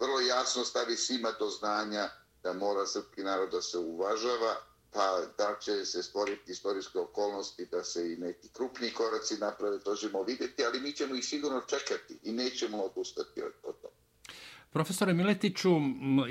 [0.00, 2.08] vrlo jasno stavi svima do znanja
[2.42, 4.56] da mora srpski narod da se uvažava,
[4.92, 9.96] pa da će se stvoriti istorijske okolnosti da se i neki krupni koraci naprave, to
[9.96, 13.91] ćemo vidjeti, ali mi ćemo ih sigurno čekati i nećemo odustati od toga.
[14.72, 15.70] Profesore Miletiću,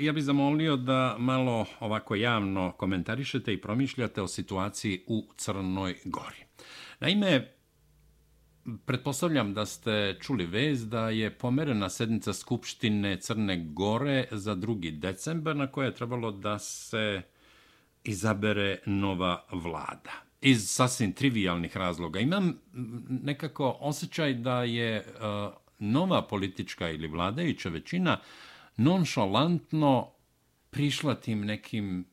[0.00, 6.44] ja bih zamolio da malo ovako javno komentarišete i promišljate o situaciji u Crnoj Gori.
[7.00, 7.52] Naime,
[8.86, 14.98] pretpostavljam da ste čuli vez da je pomerena sednica Skupštine Crne Gore za 2.
[14.98, 17.22] decembar na koje je trebalo da se
[18.04, 20.12] izabere nova vlada.
[20.40, 22.20] Iz sasvim trivialnih razloga.
[22.20, 22.58] Imam
[23.08, 28.18] nekako osjećaj da je uh, nova politička ili vladajuća većina
[28.76, 30.10] nonšalantno
[30.70, 32.04] prišla tim nekim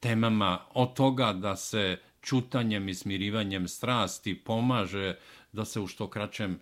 [0.00, 5.14] temama od toga da se čutanjem i smirivanjem strasti pomaže
[5.52, 6.60] da se u što kraćem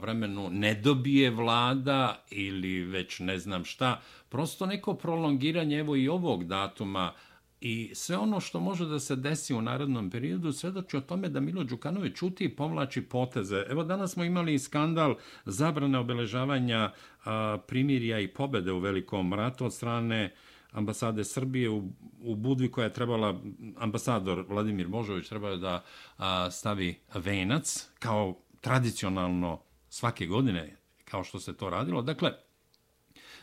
[0.00, 4.00] vremenu ne dobije vlada ili već ne znam šta.
[4.28, 7.12] Prosto neko prolongiranje evo i ovog datuma
[7.60, 11.40] I sve ono što može da se desi u narodnom periodu svedoči o tome da
[11.40, 13.64] Milo Đukanović čuti i povlači poteze.
[13.68, 16.92] Evo danas smo imali skandal zabrane obeležavanja
[17.24, 20.34] a, primirja i pobede u Velikom ratu od strane
[20.72, 21.88] ambasade Srbije u,
[22.20, 23.40] u Budvi koja je trebala,
[23.76, 25.84] ambasador Vladimir Božović trebao da
[26.18, 32.02] a, stavi venac kao tradicionalno svake godine kao što se to radilo.
[32.02, 32.32] Dakle,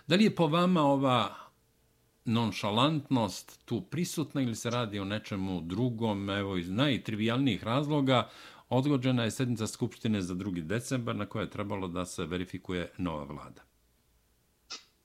[0.07, 1.46] da li je po vama ova
[2.27, 8.29] nonšalantnost tu prisutna ili se radi o nečemu drugom, evo iz najtrivialnijih razloga,
[8.69, 10.61] odgođena je sednica Skupštine za 2.
[10.61, 13.61] decembar na koje je trebalo da se verifikuje nova vlada.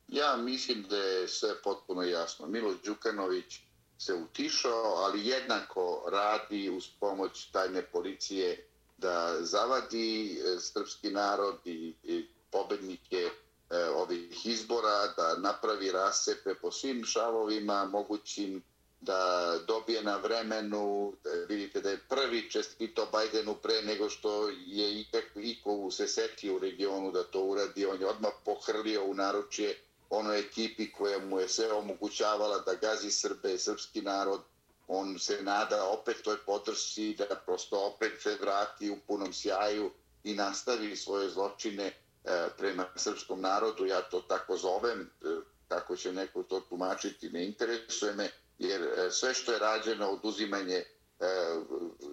[0.08, 2.46] Ja mislim da je sve potpuno jasno.
[2.46, 3.60] Milo Đukanović
[3.98, 12.26] se utišao, ali jednako radi uz pomoć tajne policije da zavadi e, srpski narod i
[12.50, 13.30] pobednike
[13.72, 18.62] E, ovih izbora, da napravi rasepe po svim šavovima mogućim,
[19.00, 25.00] da dobije na vremenu, da vidite da je prvi čestito Bajdenu pre nego što je
[25.00, 27.86] ikako iko se setio u regionu da to uradi.
[27.86, 29.78] On je odmah pohrlio u naručje
[30.10, 34.40] onoj ekipi koja mu je sve omogućavala da gazi Srbe, srpski narod.
[34.88, 39.90] On se nada opet toj podršci da prosto opet se vrati u punom sjaju
[40.24, 45.26] i nastavi svoje zločine E, prema srpskom narodu, ja to tako zovem, e,
[45.68, 50.84] kako će neko to tumačiti, ne interesuje me, jer e, sve što je rađeno oduzimanje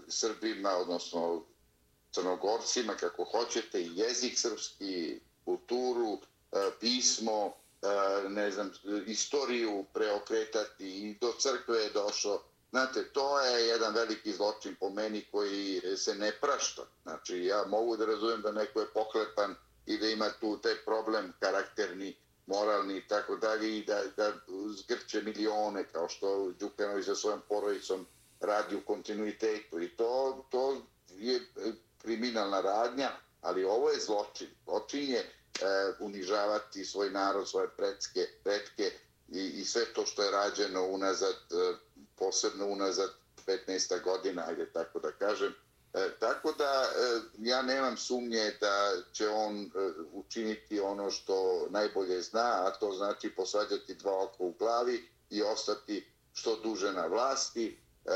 [0.08, 1.46] Srbima, odnosno
[2.12, 6.20] crnogorcima, kako hoćete, jezik srpski, kulturu,
[6.80, 7.54] pismo,
[8.28, 8.72] ne znam,
[9.06, 15.26] istoriju preokretati i do crkve je došlo Znate, to je jedan veliki zločin po meni
[15.32, 16.82] koji se ne prašta.
[17.04, 19.56] Znači, ja mogu da razumijem da neko je poklepan
[19.90, 24.34] i da ima tu taj problem karakterni, moralni i tako dalje i da, da
[24.78, 28.06] zgrče milione kao što Đukanović sa svojom porodicom
[28.40, 29.82] radi u kontinuitetu.
[29.82, 31.42] I to, to je e,
[32.02, 33.10] kriminalna radnja,
[33.42, 34.48] ali ovo je zločin.
[34.66, 35.26] Zločin je e,
[36.00, 38.92] unižavati svoj narod, svoje predske, predke
[39.28, 41.76] i, i sve to što je rađeno unazad, e,
[42.16, 43.10] posebno unazad
[43.46, 44.04] 15.
[44.04, 45.54] godina, ajde tako da kažem.
[45.94, 49.70] E, tako da e, ja nemam sumnje da će on e,
[50.14, 56.08] učiniti ono što najbolje zna, a to znači posađati dva oko u glavi i ostati
[56.34, 57.78] što duže na vlasti.
[58.06, 58.12] E,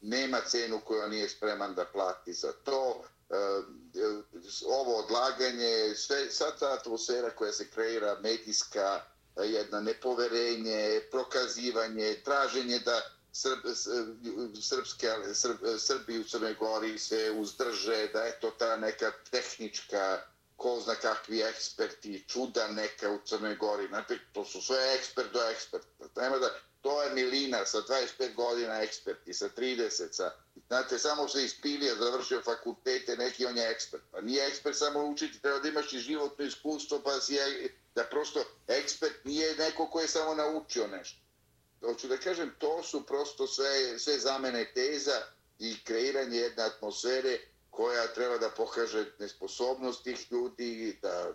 [0.00, 3.04] nema cenu koju on nije spreman da plati za to.
[3.30, 4.22] E, e
[4.66, 9.00] ovo odlaganje, sve, sad ta atmosfera koja se kreira, medijska,
[9.36, 13.00] e, jedna nepoverenje, prokazivanje, traženje da
[13.32, 13.58] Srb,
[14.60, 20.22] srpske, Srb, Srbi u Crnoj Gori se uzdrže, da je to ta neka tehnička,
[20.56, 23.86] ko zna kakvi eksperti, čuda neka u Crnoj Gori.
[23.88, 26.22] Znači, to su sve ekspert do eksperta.
[26.22, 30.30] Nema da, to je Milina sa 25 godina eksperti, sa 30, sa,
[30.66, 34.02] znate, samo se ispilio, završio fakultete, neki on je ekspert.
[34.10, 38.04] Pa nije ekspert samo učiti, treba da imaš i životno iskustvo, pa si je, da
[38.04, 41.29] prosto ekspert nije neko ko je samo naučio nešto
[41.84, 45.20] hoću da kažem, to su prosto sve, sve zamene teza
[45.58, 47.38] i kreiranje jedne atmosfere
[47.70, 51.32] koja treba da pokaže nesposobnost tih ljudi, da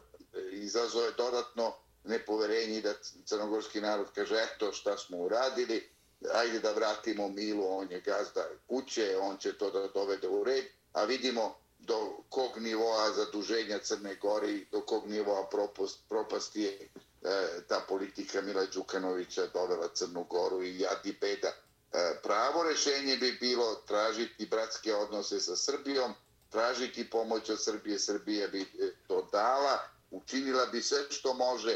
[0.51, 2.93] izazove dodatno nepoverenje da
[3.25, 5.89] crnogorski narod kaže eto šta smo uradili,
[6.33, 10.65] ajde da vratimo Milu, on je gazda kuće, on će to da dovede u red,
[10.93, 16.89] a vidimo do kog nivoa zaduženja Crne Gore i do kog nivoa propast, propasti je
[17.25, 21.47] E, ta politika Mila Đukanovića dovela Crnu Goru i jad beda.
[21.47, 26.13] E, pravo rešenje bi bilo tražiti bratske odnose sa Srbijom,
[26.49, 28.65] tražiti pomoć od Srbije, Srbija bi e,
[29.07, 29.79] to dala,
[30.11, 31.75] učinila bi sve što može,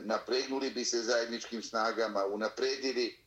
[0.00, 3.18] napregnuli bi se zajedničkim snagama, unapredili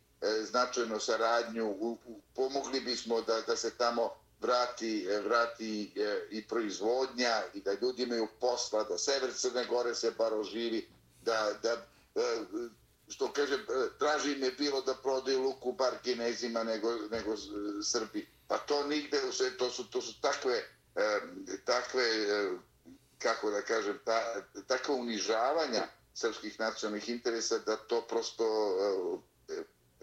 [0.43, 1.97] značajno saradnju,
[2.35, 4.09] pomogli bismo da, da se tamo
[4.41, 5.93] vrati, vrati
[6.29, 10.87] i proizvodnja i da ljudi imaju posla, da sever Crne Gore se bar oživi,
[11.21, 11.69] da, da
[12.15, 12.45] e,
[13.07, 13.65] što kaže,
[13.99, 17.35] traži e, me bilo da prodaju luku bar kinezima nego, nego
[17.83, 18.27] Srbi.
[18.47, 19.21] Pa to nigde,
[19.57, 20.63] to su, to su takve,
[20.95, 21.19] e,
[21.65, 22.03] takve
[23.19, 28.45] kako da kažem, ta, takve unižavanja srpskih nacionalnih interesa da to prosto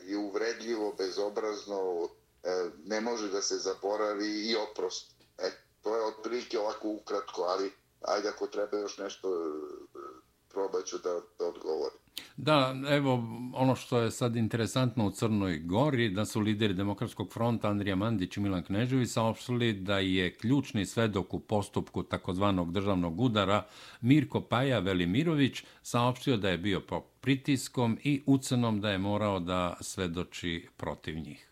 [0.02, 2.08] je uvredljivo, bezobrazno,
[2.84, 5.12] ne može da se zaboravi i oprost.
[5.38, 5.50] E,
[5.82, 9.28] to je otprilike ovako ukratko, ali ajde ako treba još nešto
[10.56, 11.98] probat da, da odgovorim.
[12.36, 13.12] Da, evo,
[13.54, 18.36] ono što je sad interesantno u Crnoj Gori, da su lideri Demokratskog fronta Andrija Mandić
[18.36, 23.66] i Milan Kneževi saopštili da je ključni svedok u postupku takozvanog državnog udara
[24.00, 29.76] Mirko Paja Velimirović saopštio da je bio po pritiskom i ucenom da je morao da
[29.80, 31.50] svedoči protiv njih.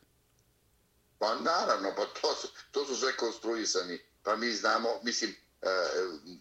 [1.18, 3.98] Pa naravno, pa to su, to su sve konstruisani.
[4.22, 5.34] Pa mi znamo, mislim,
[5.64, 5.68] E,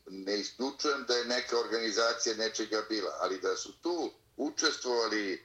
[0.08, 5.40] ne isključujem da je neka organizacija nečega bila, ali da su tu učestvovali e,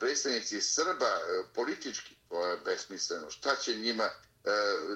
[0.00, 3.30] predstavnici Srba e, politički, to je besmisleno.
[3.30, 4.10] Šta će njima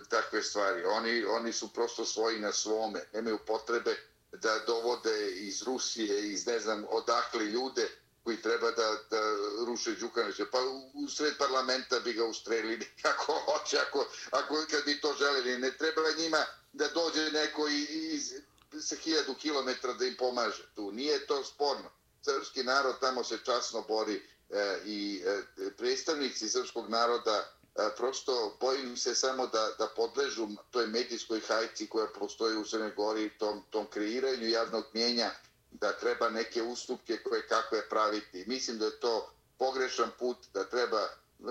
[0.08, 0.84] takve stvari?
[0.84, 3.96] Oni, oni su prosto svoji na svome, nemaju potrebe
[4.32, 7.88] da dovode iz Rusije, iz ne znam odakle ljude
[8.24, 9.20] koji treba da, da
[9.66, 10.46] ruše Đukanovića.
[10.52, 10.58] Pa
[10.94, 15.58] u sred parlamenta bi ga ustrelili kako hoće, ako, ako kad bi to želeli.
[15.58, 18.32] Ne treba njima da dođe neko iz,
[18.80, 20.64] sa hiljadu kilometra da im pomaže.
[20.74, 21.90] Tu nije to sporno.
[22.24, 25.42] Srpski narod tamo se časno bori e, i e,
[25.76, 32.06] predstavnici srpskog naroda e, prosto bojim se samo da, da podležu toj medijskoj hajci koja
[32.06, 35.30] postoji u Crnoj Gori, tom, tom kreiranju javnog mjenja
[35.72, 38.44] da treba neke ustupke koje kakve praviti.
[38.46, 41.08] Mislim da je to pogrešan put, da treba e,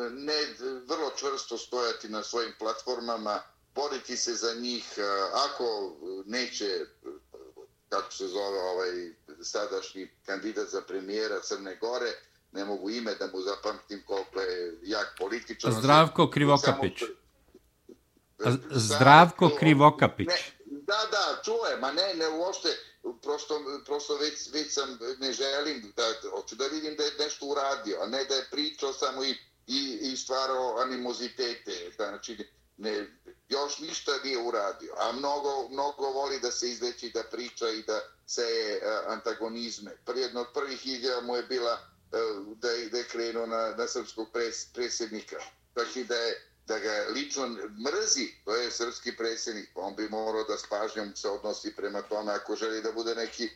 [0.10, 0.39] ne
[0.86, 3.41] vrlo čvrsto stojati na svojim platformama,
[3.75, 5.01] boriti se za njih, e,
[5.49, 6.86] ako neće,
[7.89, 12.11] kako se zove ovaj sadašnji kandidat za premijera Crne Gore,
[12.51, 15.72] ne mogu ime da mu zapamtim koliko je jak političan.
[15.72, 17.03] Zdravko Krivokapić.
[18.72, 20.28] Zdravko Krivokapić.
[20.28, 22.69] Ne, da, da, čuje, ma ne, ne uošte,
[23.22, 27.97] prosto, prosto već, već sam, ne želim da, hoću da vidim da je nešto uradio,
[28.02, 29.36] a ne da je pričao samo i,
[29.68, 32.38] i, i stvarao animozitete, znači,
[32.78, 33.08] ne,
[33.49, 38.02] još ništa nije uradio, a mnogo, mnogo voli da se izveći, da priča i da
[38.28, 39.91] se e, antagonizme.
[40.06, 43.88] Prvi Jedna od prvih izjava mu je bila uh, da, da je krenuo na, na
[43.88, 45.36] srpskog pres, predsjednika.
[45.74, 47.47] Znači da je da ga lično
[47.86, 52.01] mrzi, to je srpski predsjednik, pa on bi morao da s pažnjom se odnosi prema
[52.01, 53.49] tome ako želi da bude neki e,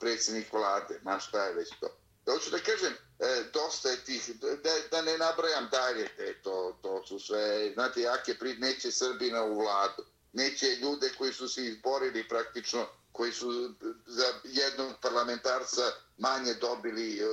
[0.00, 1.88] predsjednik vlade, ma šta je već to.
[2.26, 6.78] Da hoću da kažem, e, dosta je tih, da, da ne nabrajam dalje te, to,
[6.82, 10.04] to su sve, znate, jake prid, neće Srbina u vladu,
[10.34, 13.74] neće ljude koji su se izborili praktično, koji su
[14.06, 15.82] za jednog parlamentarca
[16.18, 17.26] manje dobili e,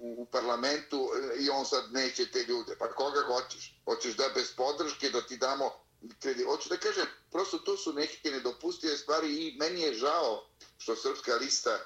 [0.00, 2.76] u parlamentu e, i on sad neće te ljude.
[2.78, 3.80] Pa koga hoćeš?
[3.84, 5.70] Hoćeš da bez podrške da ti damo
[6.20, 6.46] kredit?
[6.46, 10.46] Hoću da kažem, prosto to su neke nedopustive stvari i meni je žao
[10.78, 11.80] što srpska lista e,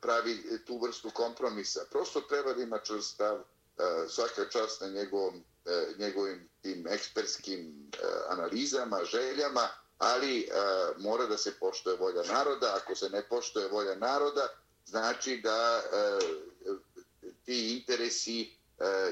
[0.00, 1.80] pravi tu vrstu kompromisa.
[1.90, 3.38] Prosto treba da ima čvrst stav
[4.08, 7.96] svaka čast na njegovom, E, njegovim tim ekspertskim e,
[8.28, 10.48] analizama, željama, ali e,
[10.98, 12.74] mora da se poštoje volja naroda.
[12.82, 14.48] Ako se ne poštoje volja naroda,
[14.86, 15.82] znači da
[17.44, 18.56] ti interesi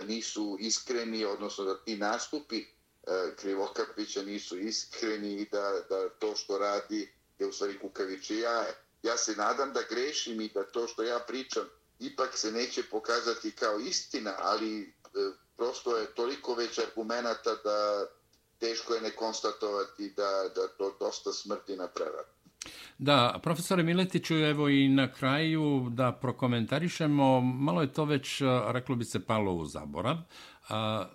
[0.07, 2.65] nisu iskreni, odnosno da ti nastupi
[3.37, 9.17] Krivokapića nisu iskreni i da, da to što radi je u stvari kukavići jaje ja
[9.17, 11.69] se nadam da grešim i da to što ja pričam
[12.01, 14.95] ipak se neće pokazati kao istina, ali
[15.57, 18.07] prosto je toliko već argumenta da
[18.59, 22.27] teško je ne konstatovati da, da to dosta smrti na prerat.
[22.99, 29.05] Da, profesore Miletiću, evo i na kraju da prokomentarišemo, malo je to već, reklo bi
[29.05, 30.17] se, palo u zaborav.
[30.69, 31.07] A,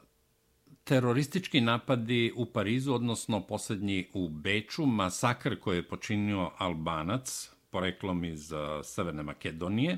[0.83, 8.51] teroristički napadi u Parizu, odnosno posljednji u Beču, masakr koji je počinio Albanac, poreklom iz
[8.83, 9.97] Severne Makedonije.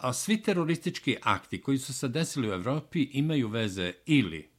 [0.00, 4.50] A svi teroristički akti koji su se desili u Evropi imaju veze ili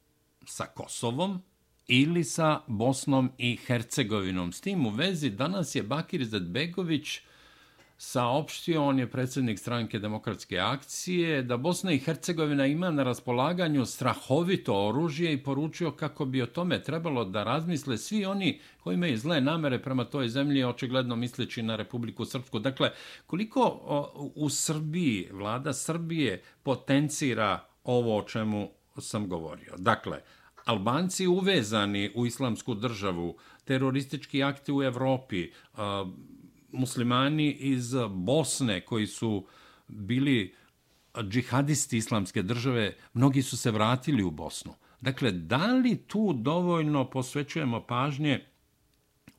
[0.46, 1.42] sa Kosovom,
[1.86, 4.52] ili sa Bosnom i Hercegovinom.
[4.52, 7.20] S tim u vezi danas je Bakir Izetbegović
[8.02, 14.88] saopštio, on je predsjednik stranke demokratske akcije, da Bosna i Hercegovina ima na raspolaganju strahovito
[14.88, 19.40] oružje i poručio kako bi o tome trebalo da razmisle svi oni koji imaju zle
[19.40, 22.58] namere prema toj zemlji, očigledno misleći na Republiku Srpsku.
[22.58, 22.90] Dakle,
[23.26, 23.60] koliko
[24.34, 29.74] u Srbiji, vlada Srbije potencira ovo o čemu sam govorio?
[29.76, 30.20] Dakle,
[30.64, 35.50] Albanci uvezani u islamsku državu, teroristički akti u Evropi,
[36.72, 39.46] muslimani iz Bosne koji su
[39.88, 40.54] bili
[41.20, 44.74] džihadisti islamske države, mnogi su se vratili u Bosnu.
[45.00, 48.44] Dakle, da li tu dovoljno posvećujemo pažnje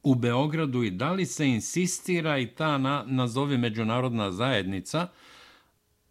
[0.03, 5.07] u Beogradu i da li se insistira i ta na, nazovi međunarodna zajednica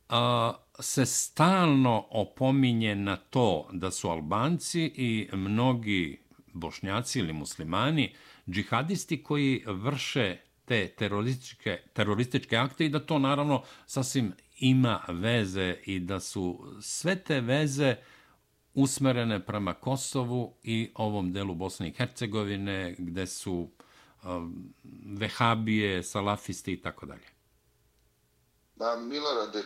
[0.08, 8.14] a, se stalno opominje na to da su Albanci i mnogi bošnjaci ili muslimani
[8.50, 10.36] džihadisti koji vrše
[10.72, 17.16] te terorističke, terorističke akte i da to naravno sasvim ima veze i da su sve
[17.24, 17.96] te veze
[18.74, 23.70] usmerene prema Kosovu i ovom delu Bosne i Hercegovine gde su
[24.24, 24.74] um,
[25.18, 27.28] vehabije, salafisti i tako dalje.
[28.74, 29.62] Da, Milorade,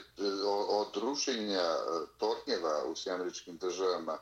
[0.69, 1.79] od rušenja e,
[2.19, 4.19] tornjeva u američkim državama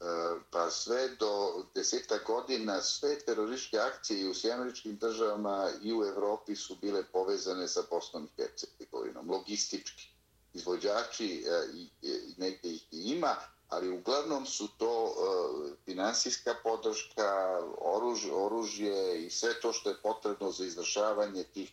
[0.00, 6.04] Eh, pa sve do deseta godina sve terorističke akcije i u sjemeričkim državama i u
[6.04, 10.08] Evropi su bile povezane sa Bosnom i Hercegovinom, logistički.
[10.54, 11.66] Izvođači eh,
[12.02, 13.36] i negdje ih ima,
[13.68, 20.50] ali uglavnom su to eh, finansijska podrška, oružje, oružje i sve to što je potrebno
[20.52, 21.72] za izvršavanje tih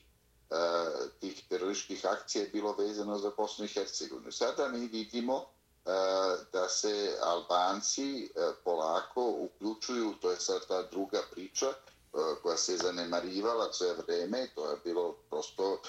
[1.19, 4.31] tih terorističkih akcija je bilo vezano za Bosnu i Hercegovinu.
[4.31, 5.45] Sada mi vidimo
[5.87, 12.57] Eh, da se Albanci eh, polako uključuju, to je sad ta druga priča eh, koja
[12.57, 15.81] se zanemarivala sve vreme, to je bilo prosto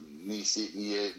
[0.00, 1.14] nisi, nije,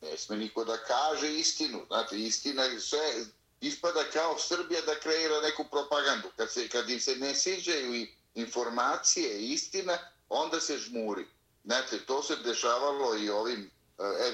[0.00, 3.12] ne sme niko da kaže istinu, znači istina je sve,
[3.60, 9.38] ispada kao Srbija da kreira neku propagandu, kad, se, kad im se ne siđaju informacije
[9.38, 9.98] i istina,
[10.28, 11.26] onda se žmuri.
[11.64, 13.70] Znate, to se dešavalo i ovim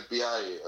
[0.04, 0.60] FBI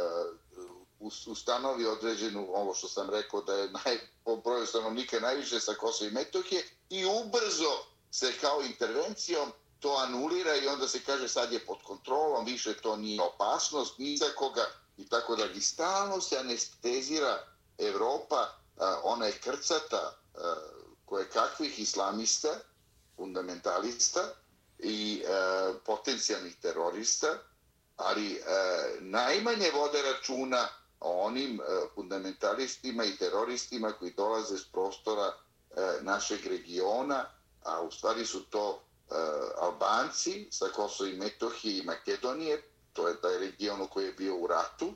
[1.26, 6.10] ustanovi određenu, ovo što sam rekao, da je naj, po broju stanovnika najviše sa Kosova
[6.10, 11.66] i Metohije i ubrzo se kao intervencijom to anulira i onda se kaže sad je
[11.66, 14.66] pod kontrolom, više to nije opasnost ni za koga
[14.96, 17.38] i tako da i stalno se anestezira
[17.78, 18.48] Evropa,
[19.02, 20.18] ona je krcata
[21.04, 22.48] koje kakvih islamista,
[23.16, 24.32] fundamentalista
[24.78, 25.22] i
[25.84, 27.38] potencijalnih terorista,
[27.96, 28.42] ali
[29.00, 30.68] najmanje vode računa
[31.06, 35.34] onim e, fundamentalistima i teroristima koji dolaze s prostora e,
[36.02, 37.24] našeg regiona,
[37.64, 38.80] a u stvari su to
[39.10, 39.14] e,
[39.60, 44.46] Albanci sa Kosovo i Metohije i Makedonije, to je taj region koji je bio u
[44.46, 44.92] ratu,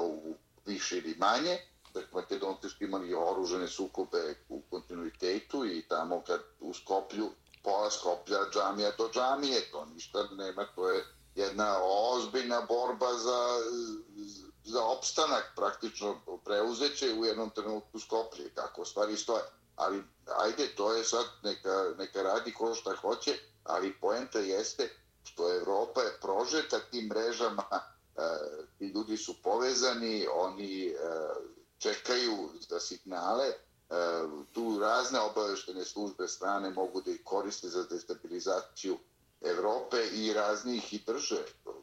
[0.00, 0.34] u
[0.66, 1.58] više ili manje,
[1.94, 7.30] dakle, Makedonci su imali oružene sukobe u kontinuitetu i tamo kad u Skoplju,
[7.62, 13.38] pola Skoplja, džamija do džamije, to ništa nema, to je jedna ozbiljna borba za,
[14.64, 19.42] za opstanak praktično preuzeće u jednom trenutku Skoplje, kako stvari stoje.
[19.76, 20.02] Ali
[20.38, 24.88] ajde, to je sad, neka, neka radi ko šta hoće, ali poenta jeste
[25.24, 27.80] što Evropa je prožeta tim mrežama, e,
[28.78, 30.94] ti ljudi su povezani, oni e,
[31.78, 33.54] čekaju za signale, e,
[34.52, 38.98] tu razne obaveštene službe strane mogu da ih koriste za destabilizaciju
[39.40, 41.42] Evrope i raznih i drže,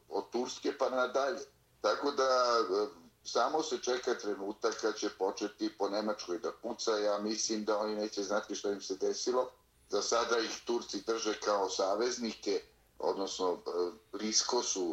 [0.09, 1.57] od Turske pa nadalje.
[1.88, 2.88] Tako da e,
[3.23, 6.97] samo se čeka trenutak kad će početi po Nemačkoj da puca.
[6.97, 9.49] Ja mislim da oni neće znati što im se desilo.
[9.89, 12.61] Za sada ih Turci drže kao saveznike,
[12.99, 14.83] odnosno e, blisko su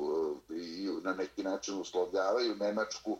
[0.50, 3.18] e, i na neki način uslovljavaju Nemačku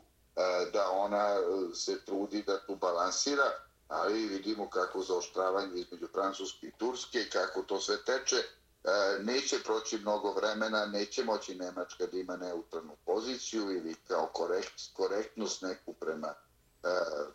[0.72, 1.36] da ona
[1.74, 3.50] se trudi da tu balansira,
[3.88, 8.36] ali vidimo kako zaoštravanje između Francuske i Turske, kako to sve teče.
[8.84, 14.80] E, neće proći mnogo vremena, neće moći Nemačka da ima neutralnu poziciju ili kao korekt,
[14.92, 16.34] korektnost neku prema,
[16.82, 16.88] e,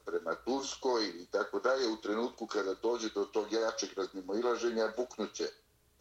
[0.05, 1.87] prema Turskoj i tako dalje.
[1.87, 5.49] U trenutku kada dođe do tog jačeg razmimoilaženja, buknuće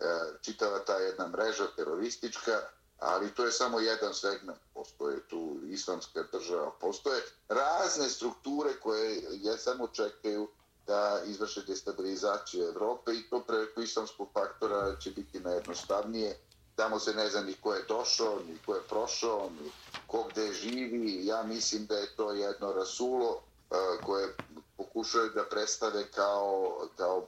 [0.01, 0.05] E,
[0.42, 2.61] čitava ta jedna mreža teroristička,
[2.99, 4.59] ali to je samo jedan segment.
[4.74, 10.49] Postoje tu islamska država, postoje razne strukture koje je samo čekaju
[10.89, 16.39] da izvrše destabilizaciju Evrope i to preko islamskog faktora će biti najjednostavnije.
[16.76, 19.70] Tamo se ne zna ni ko je došao, ni ko je prošao, ni
[20.07, 21.26] ko gde živi.
[21.26, 23.76] Ja mislim da je to jedno rasulo uh,
[24.07, 24.34] koje
[24.76, 27.26] pokušaju da predstave kao, kao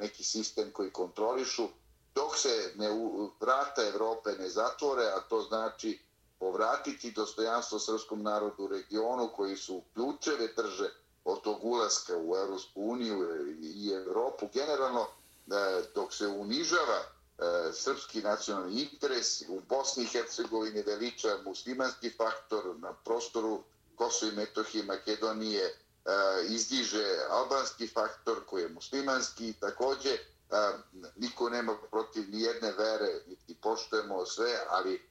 [0.00, 1.68] neki sistem koji kontrolišu,
[2.14, 2.88] dok se ne
[3.40, 5.98] vrata Evrope ne zatvore, a to znači
[6.38, 12.80] povratiti dostojanstvo srpskom narodu u regionu koji su ključeve drže od tog ulaska u Europsku
[12.82, 20.06] uniju i Evropu generalno, e, dok se unižava e, srpski nacionalni interes, u Bosni i
[20.06, 23.62] Hercegovini veliča muslimanski faktor na prostoru
[23.94, 25.74] Kosovo i Metohije, Makedonije, e,
[26.48, 29.52] izdiže albanski faktor koji je muslimanski.
[29.60, 30.18] Takođe
[31.16, 35.08] niko nema protiv ni jedne vere niti poštujemo sve ali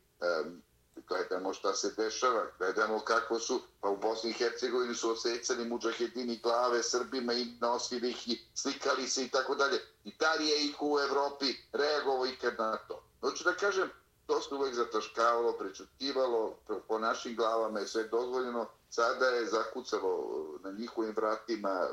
[1.07, 6.39] gledamo šta se dešava gledamo kako su pa u Bosni i Hercegovini su osecani muđahedini
[6.43, 9.79] glave Srbima i nosili ih i slikali se i tako dalje.
[10.03, 13.03] Italija ih u Evropi reagovao ikad na to.
[13.21, 13.89] Hoću da kažem
[14.27, 16.55] to se uvek zataškavalo, prečutkivalo,
[16.87, 20.27] po našim glavama je sve dozvoljeno, sada je zakucalo
[20.63, 21.87] na njihovim vratima,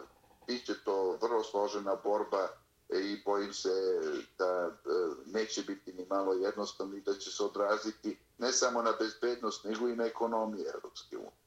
[0.47, 2.49] bit će to vrlo složena borba
[2.93, 3.69] E, i bojim se
[4.39, 4.71] da e,
[5.27, 9.89] neće biti ni malo jednostavno i da će se odraziti ne samo na bezbednost, nego
[9.89, 11.41] i na ekonomiju Europske unije.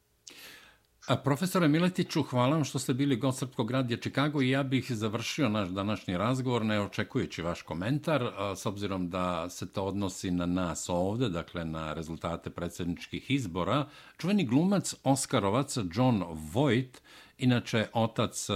[1.08, 4.86] A profesore Miletiću, hvala vam što ste bili gost Srpskog radija Čikago i ja bih
[4.90, 10.46] završio naš današnji razgovor ne očekujući vaš komentar, s obzirom da se to odnosi na
[10.46, 13.90] nas ovde, dakle na rezultate predsjedničkih izbora.
[14.18, 16.24] Čuveni glumac Oskarovac John
[16.54, 17.02] Voight,
[17.38, 18.48] inače otac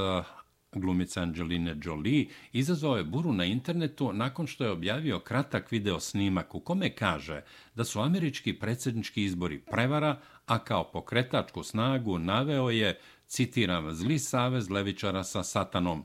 [0.82, 6.56] glumica Angeline Jolie, izazvao je buru na internetu nakon što je objavio kratak video snimak
[6.56, 7.42] u kome kaže
[7.76, 14.70] da su američki predsjednički izbori prevara, a kao pokretačku snagu naveo je, citiram, zli savez
[14.70, 16.04] levičara sa satanom.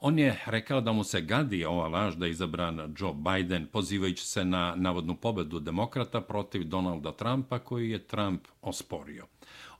[0.00, 4.26] On je rekao da mu se gadi ova laž da je izabran Joe Biden, pozivajući
[4.26, 9.26] se na navodnu pobedu demokrata protiv Donalda Trumpa, koji je Trump osporio.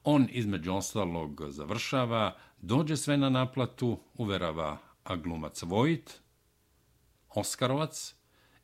[0.04, 4.78] On, između ostalog, završava, dođe sve na naplatu, uverava
[5.22, 6.20] glumac Vojt,
[7.28, 8.14] Oskarovac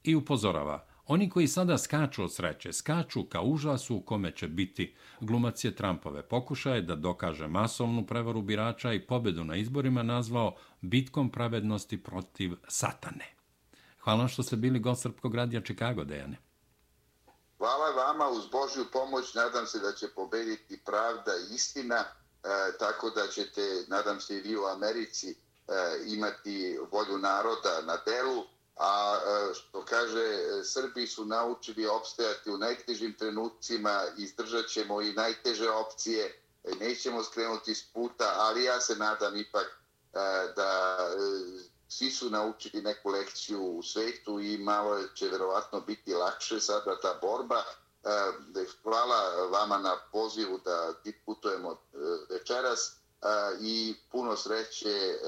[0.03, 4.97] i upozorava– Oni koji sada skaču od sreće, skaču ka užasu u kome će biti
[5.21, 11.31] glumac je Trumpove pokušaje da dokaže masovnu prevaru birača i pobedu na izborima nazvao bitkom
[11.31, 13.35] pravednosti protiv satane.
[14.01, 16.37] Hvala što ste bili gost Srpkog radija Čikago, Dejane.
[17.59, 22.05] Hvala vama, uz Božju pomoć nadam se da će pobediti pravda i istina,
[22.47, 25.35] E, tako da ćete, nadam se i vi u Americi, e,
[26.07, 28.45] imati volju naroda na delu,
[28.77, 30.25] a e, što kaže,
[30.65, 36.43] Srbi su naučili opstajati u najtežim trenucima, izdržat ćemo i najteže opcije,
[36.81, 39.67] nećemo skrenuti s puta, ali ja se nadam ipak
[40.57, 40.99] da
[41.89, 47.19] svi su naučili neku lekciju u svetu i malo će verovatno biti lakše sada ta
[47.23, 47.63] borba.
[48.83, 50.95] Hvala vama na pozivu da
[51.25, 51.77] putujemo
[52.31, 53.01] večeras
[53.61, 55.19] i puno sreće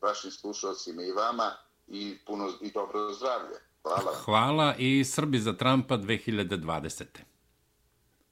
[0.00, 1.52] vašim slušalcima i vama
[1.88, 3.58] i puno i dobro zdravlje.
[3.82, 4.14] Hvala.
[4.24, 7.04] Hvala i Srbi za Trumpa 2020.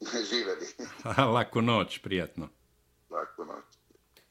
[0.30, 0.66] Živeli.
[1.34, 2.48] Laku noć, prijatno.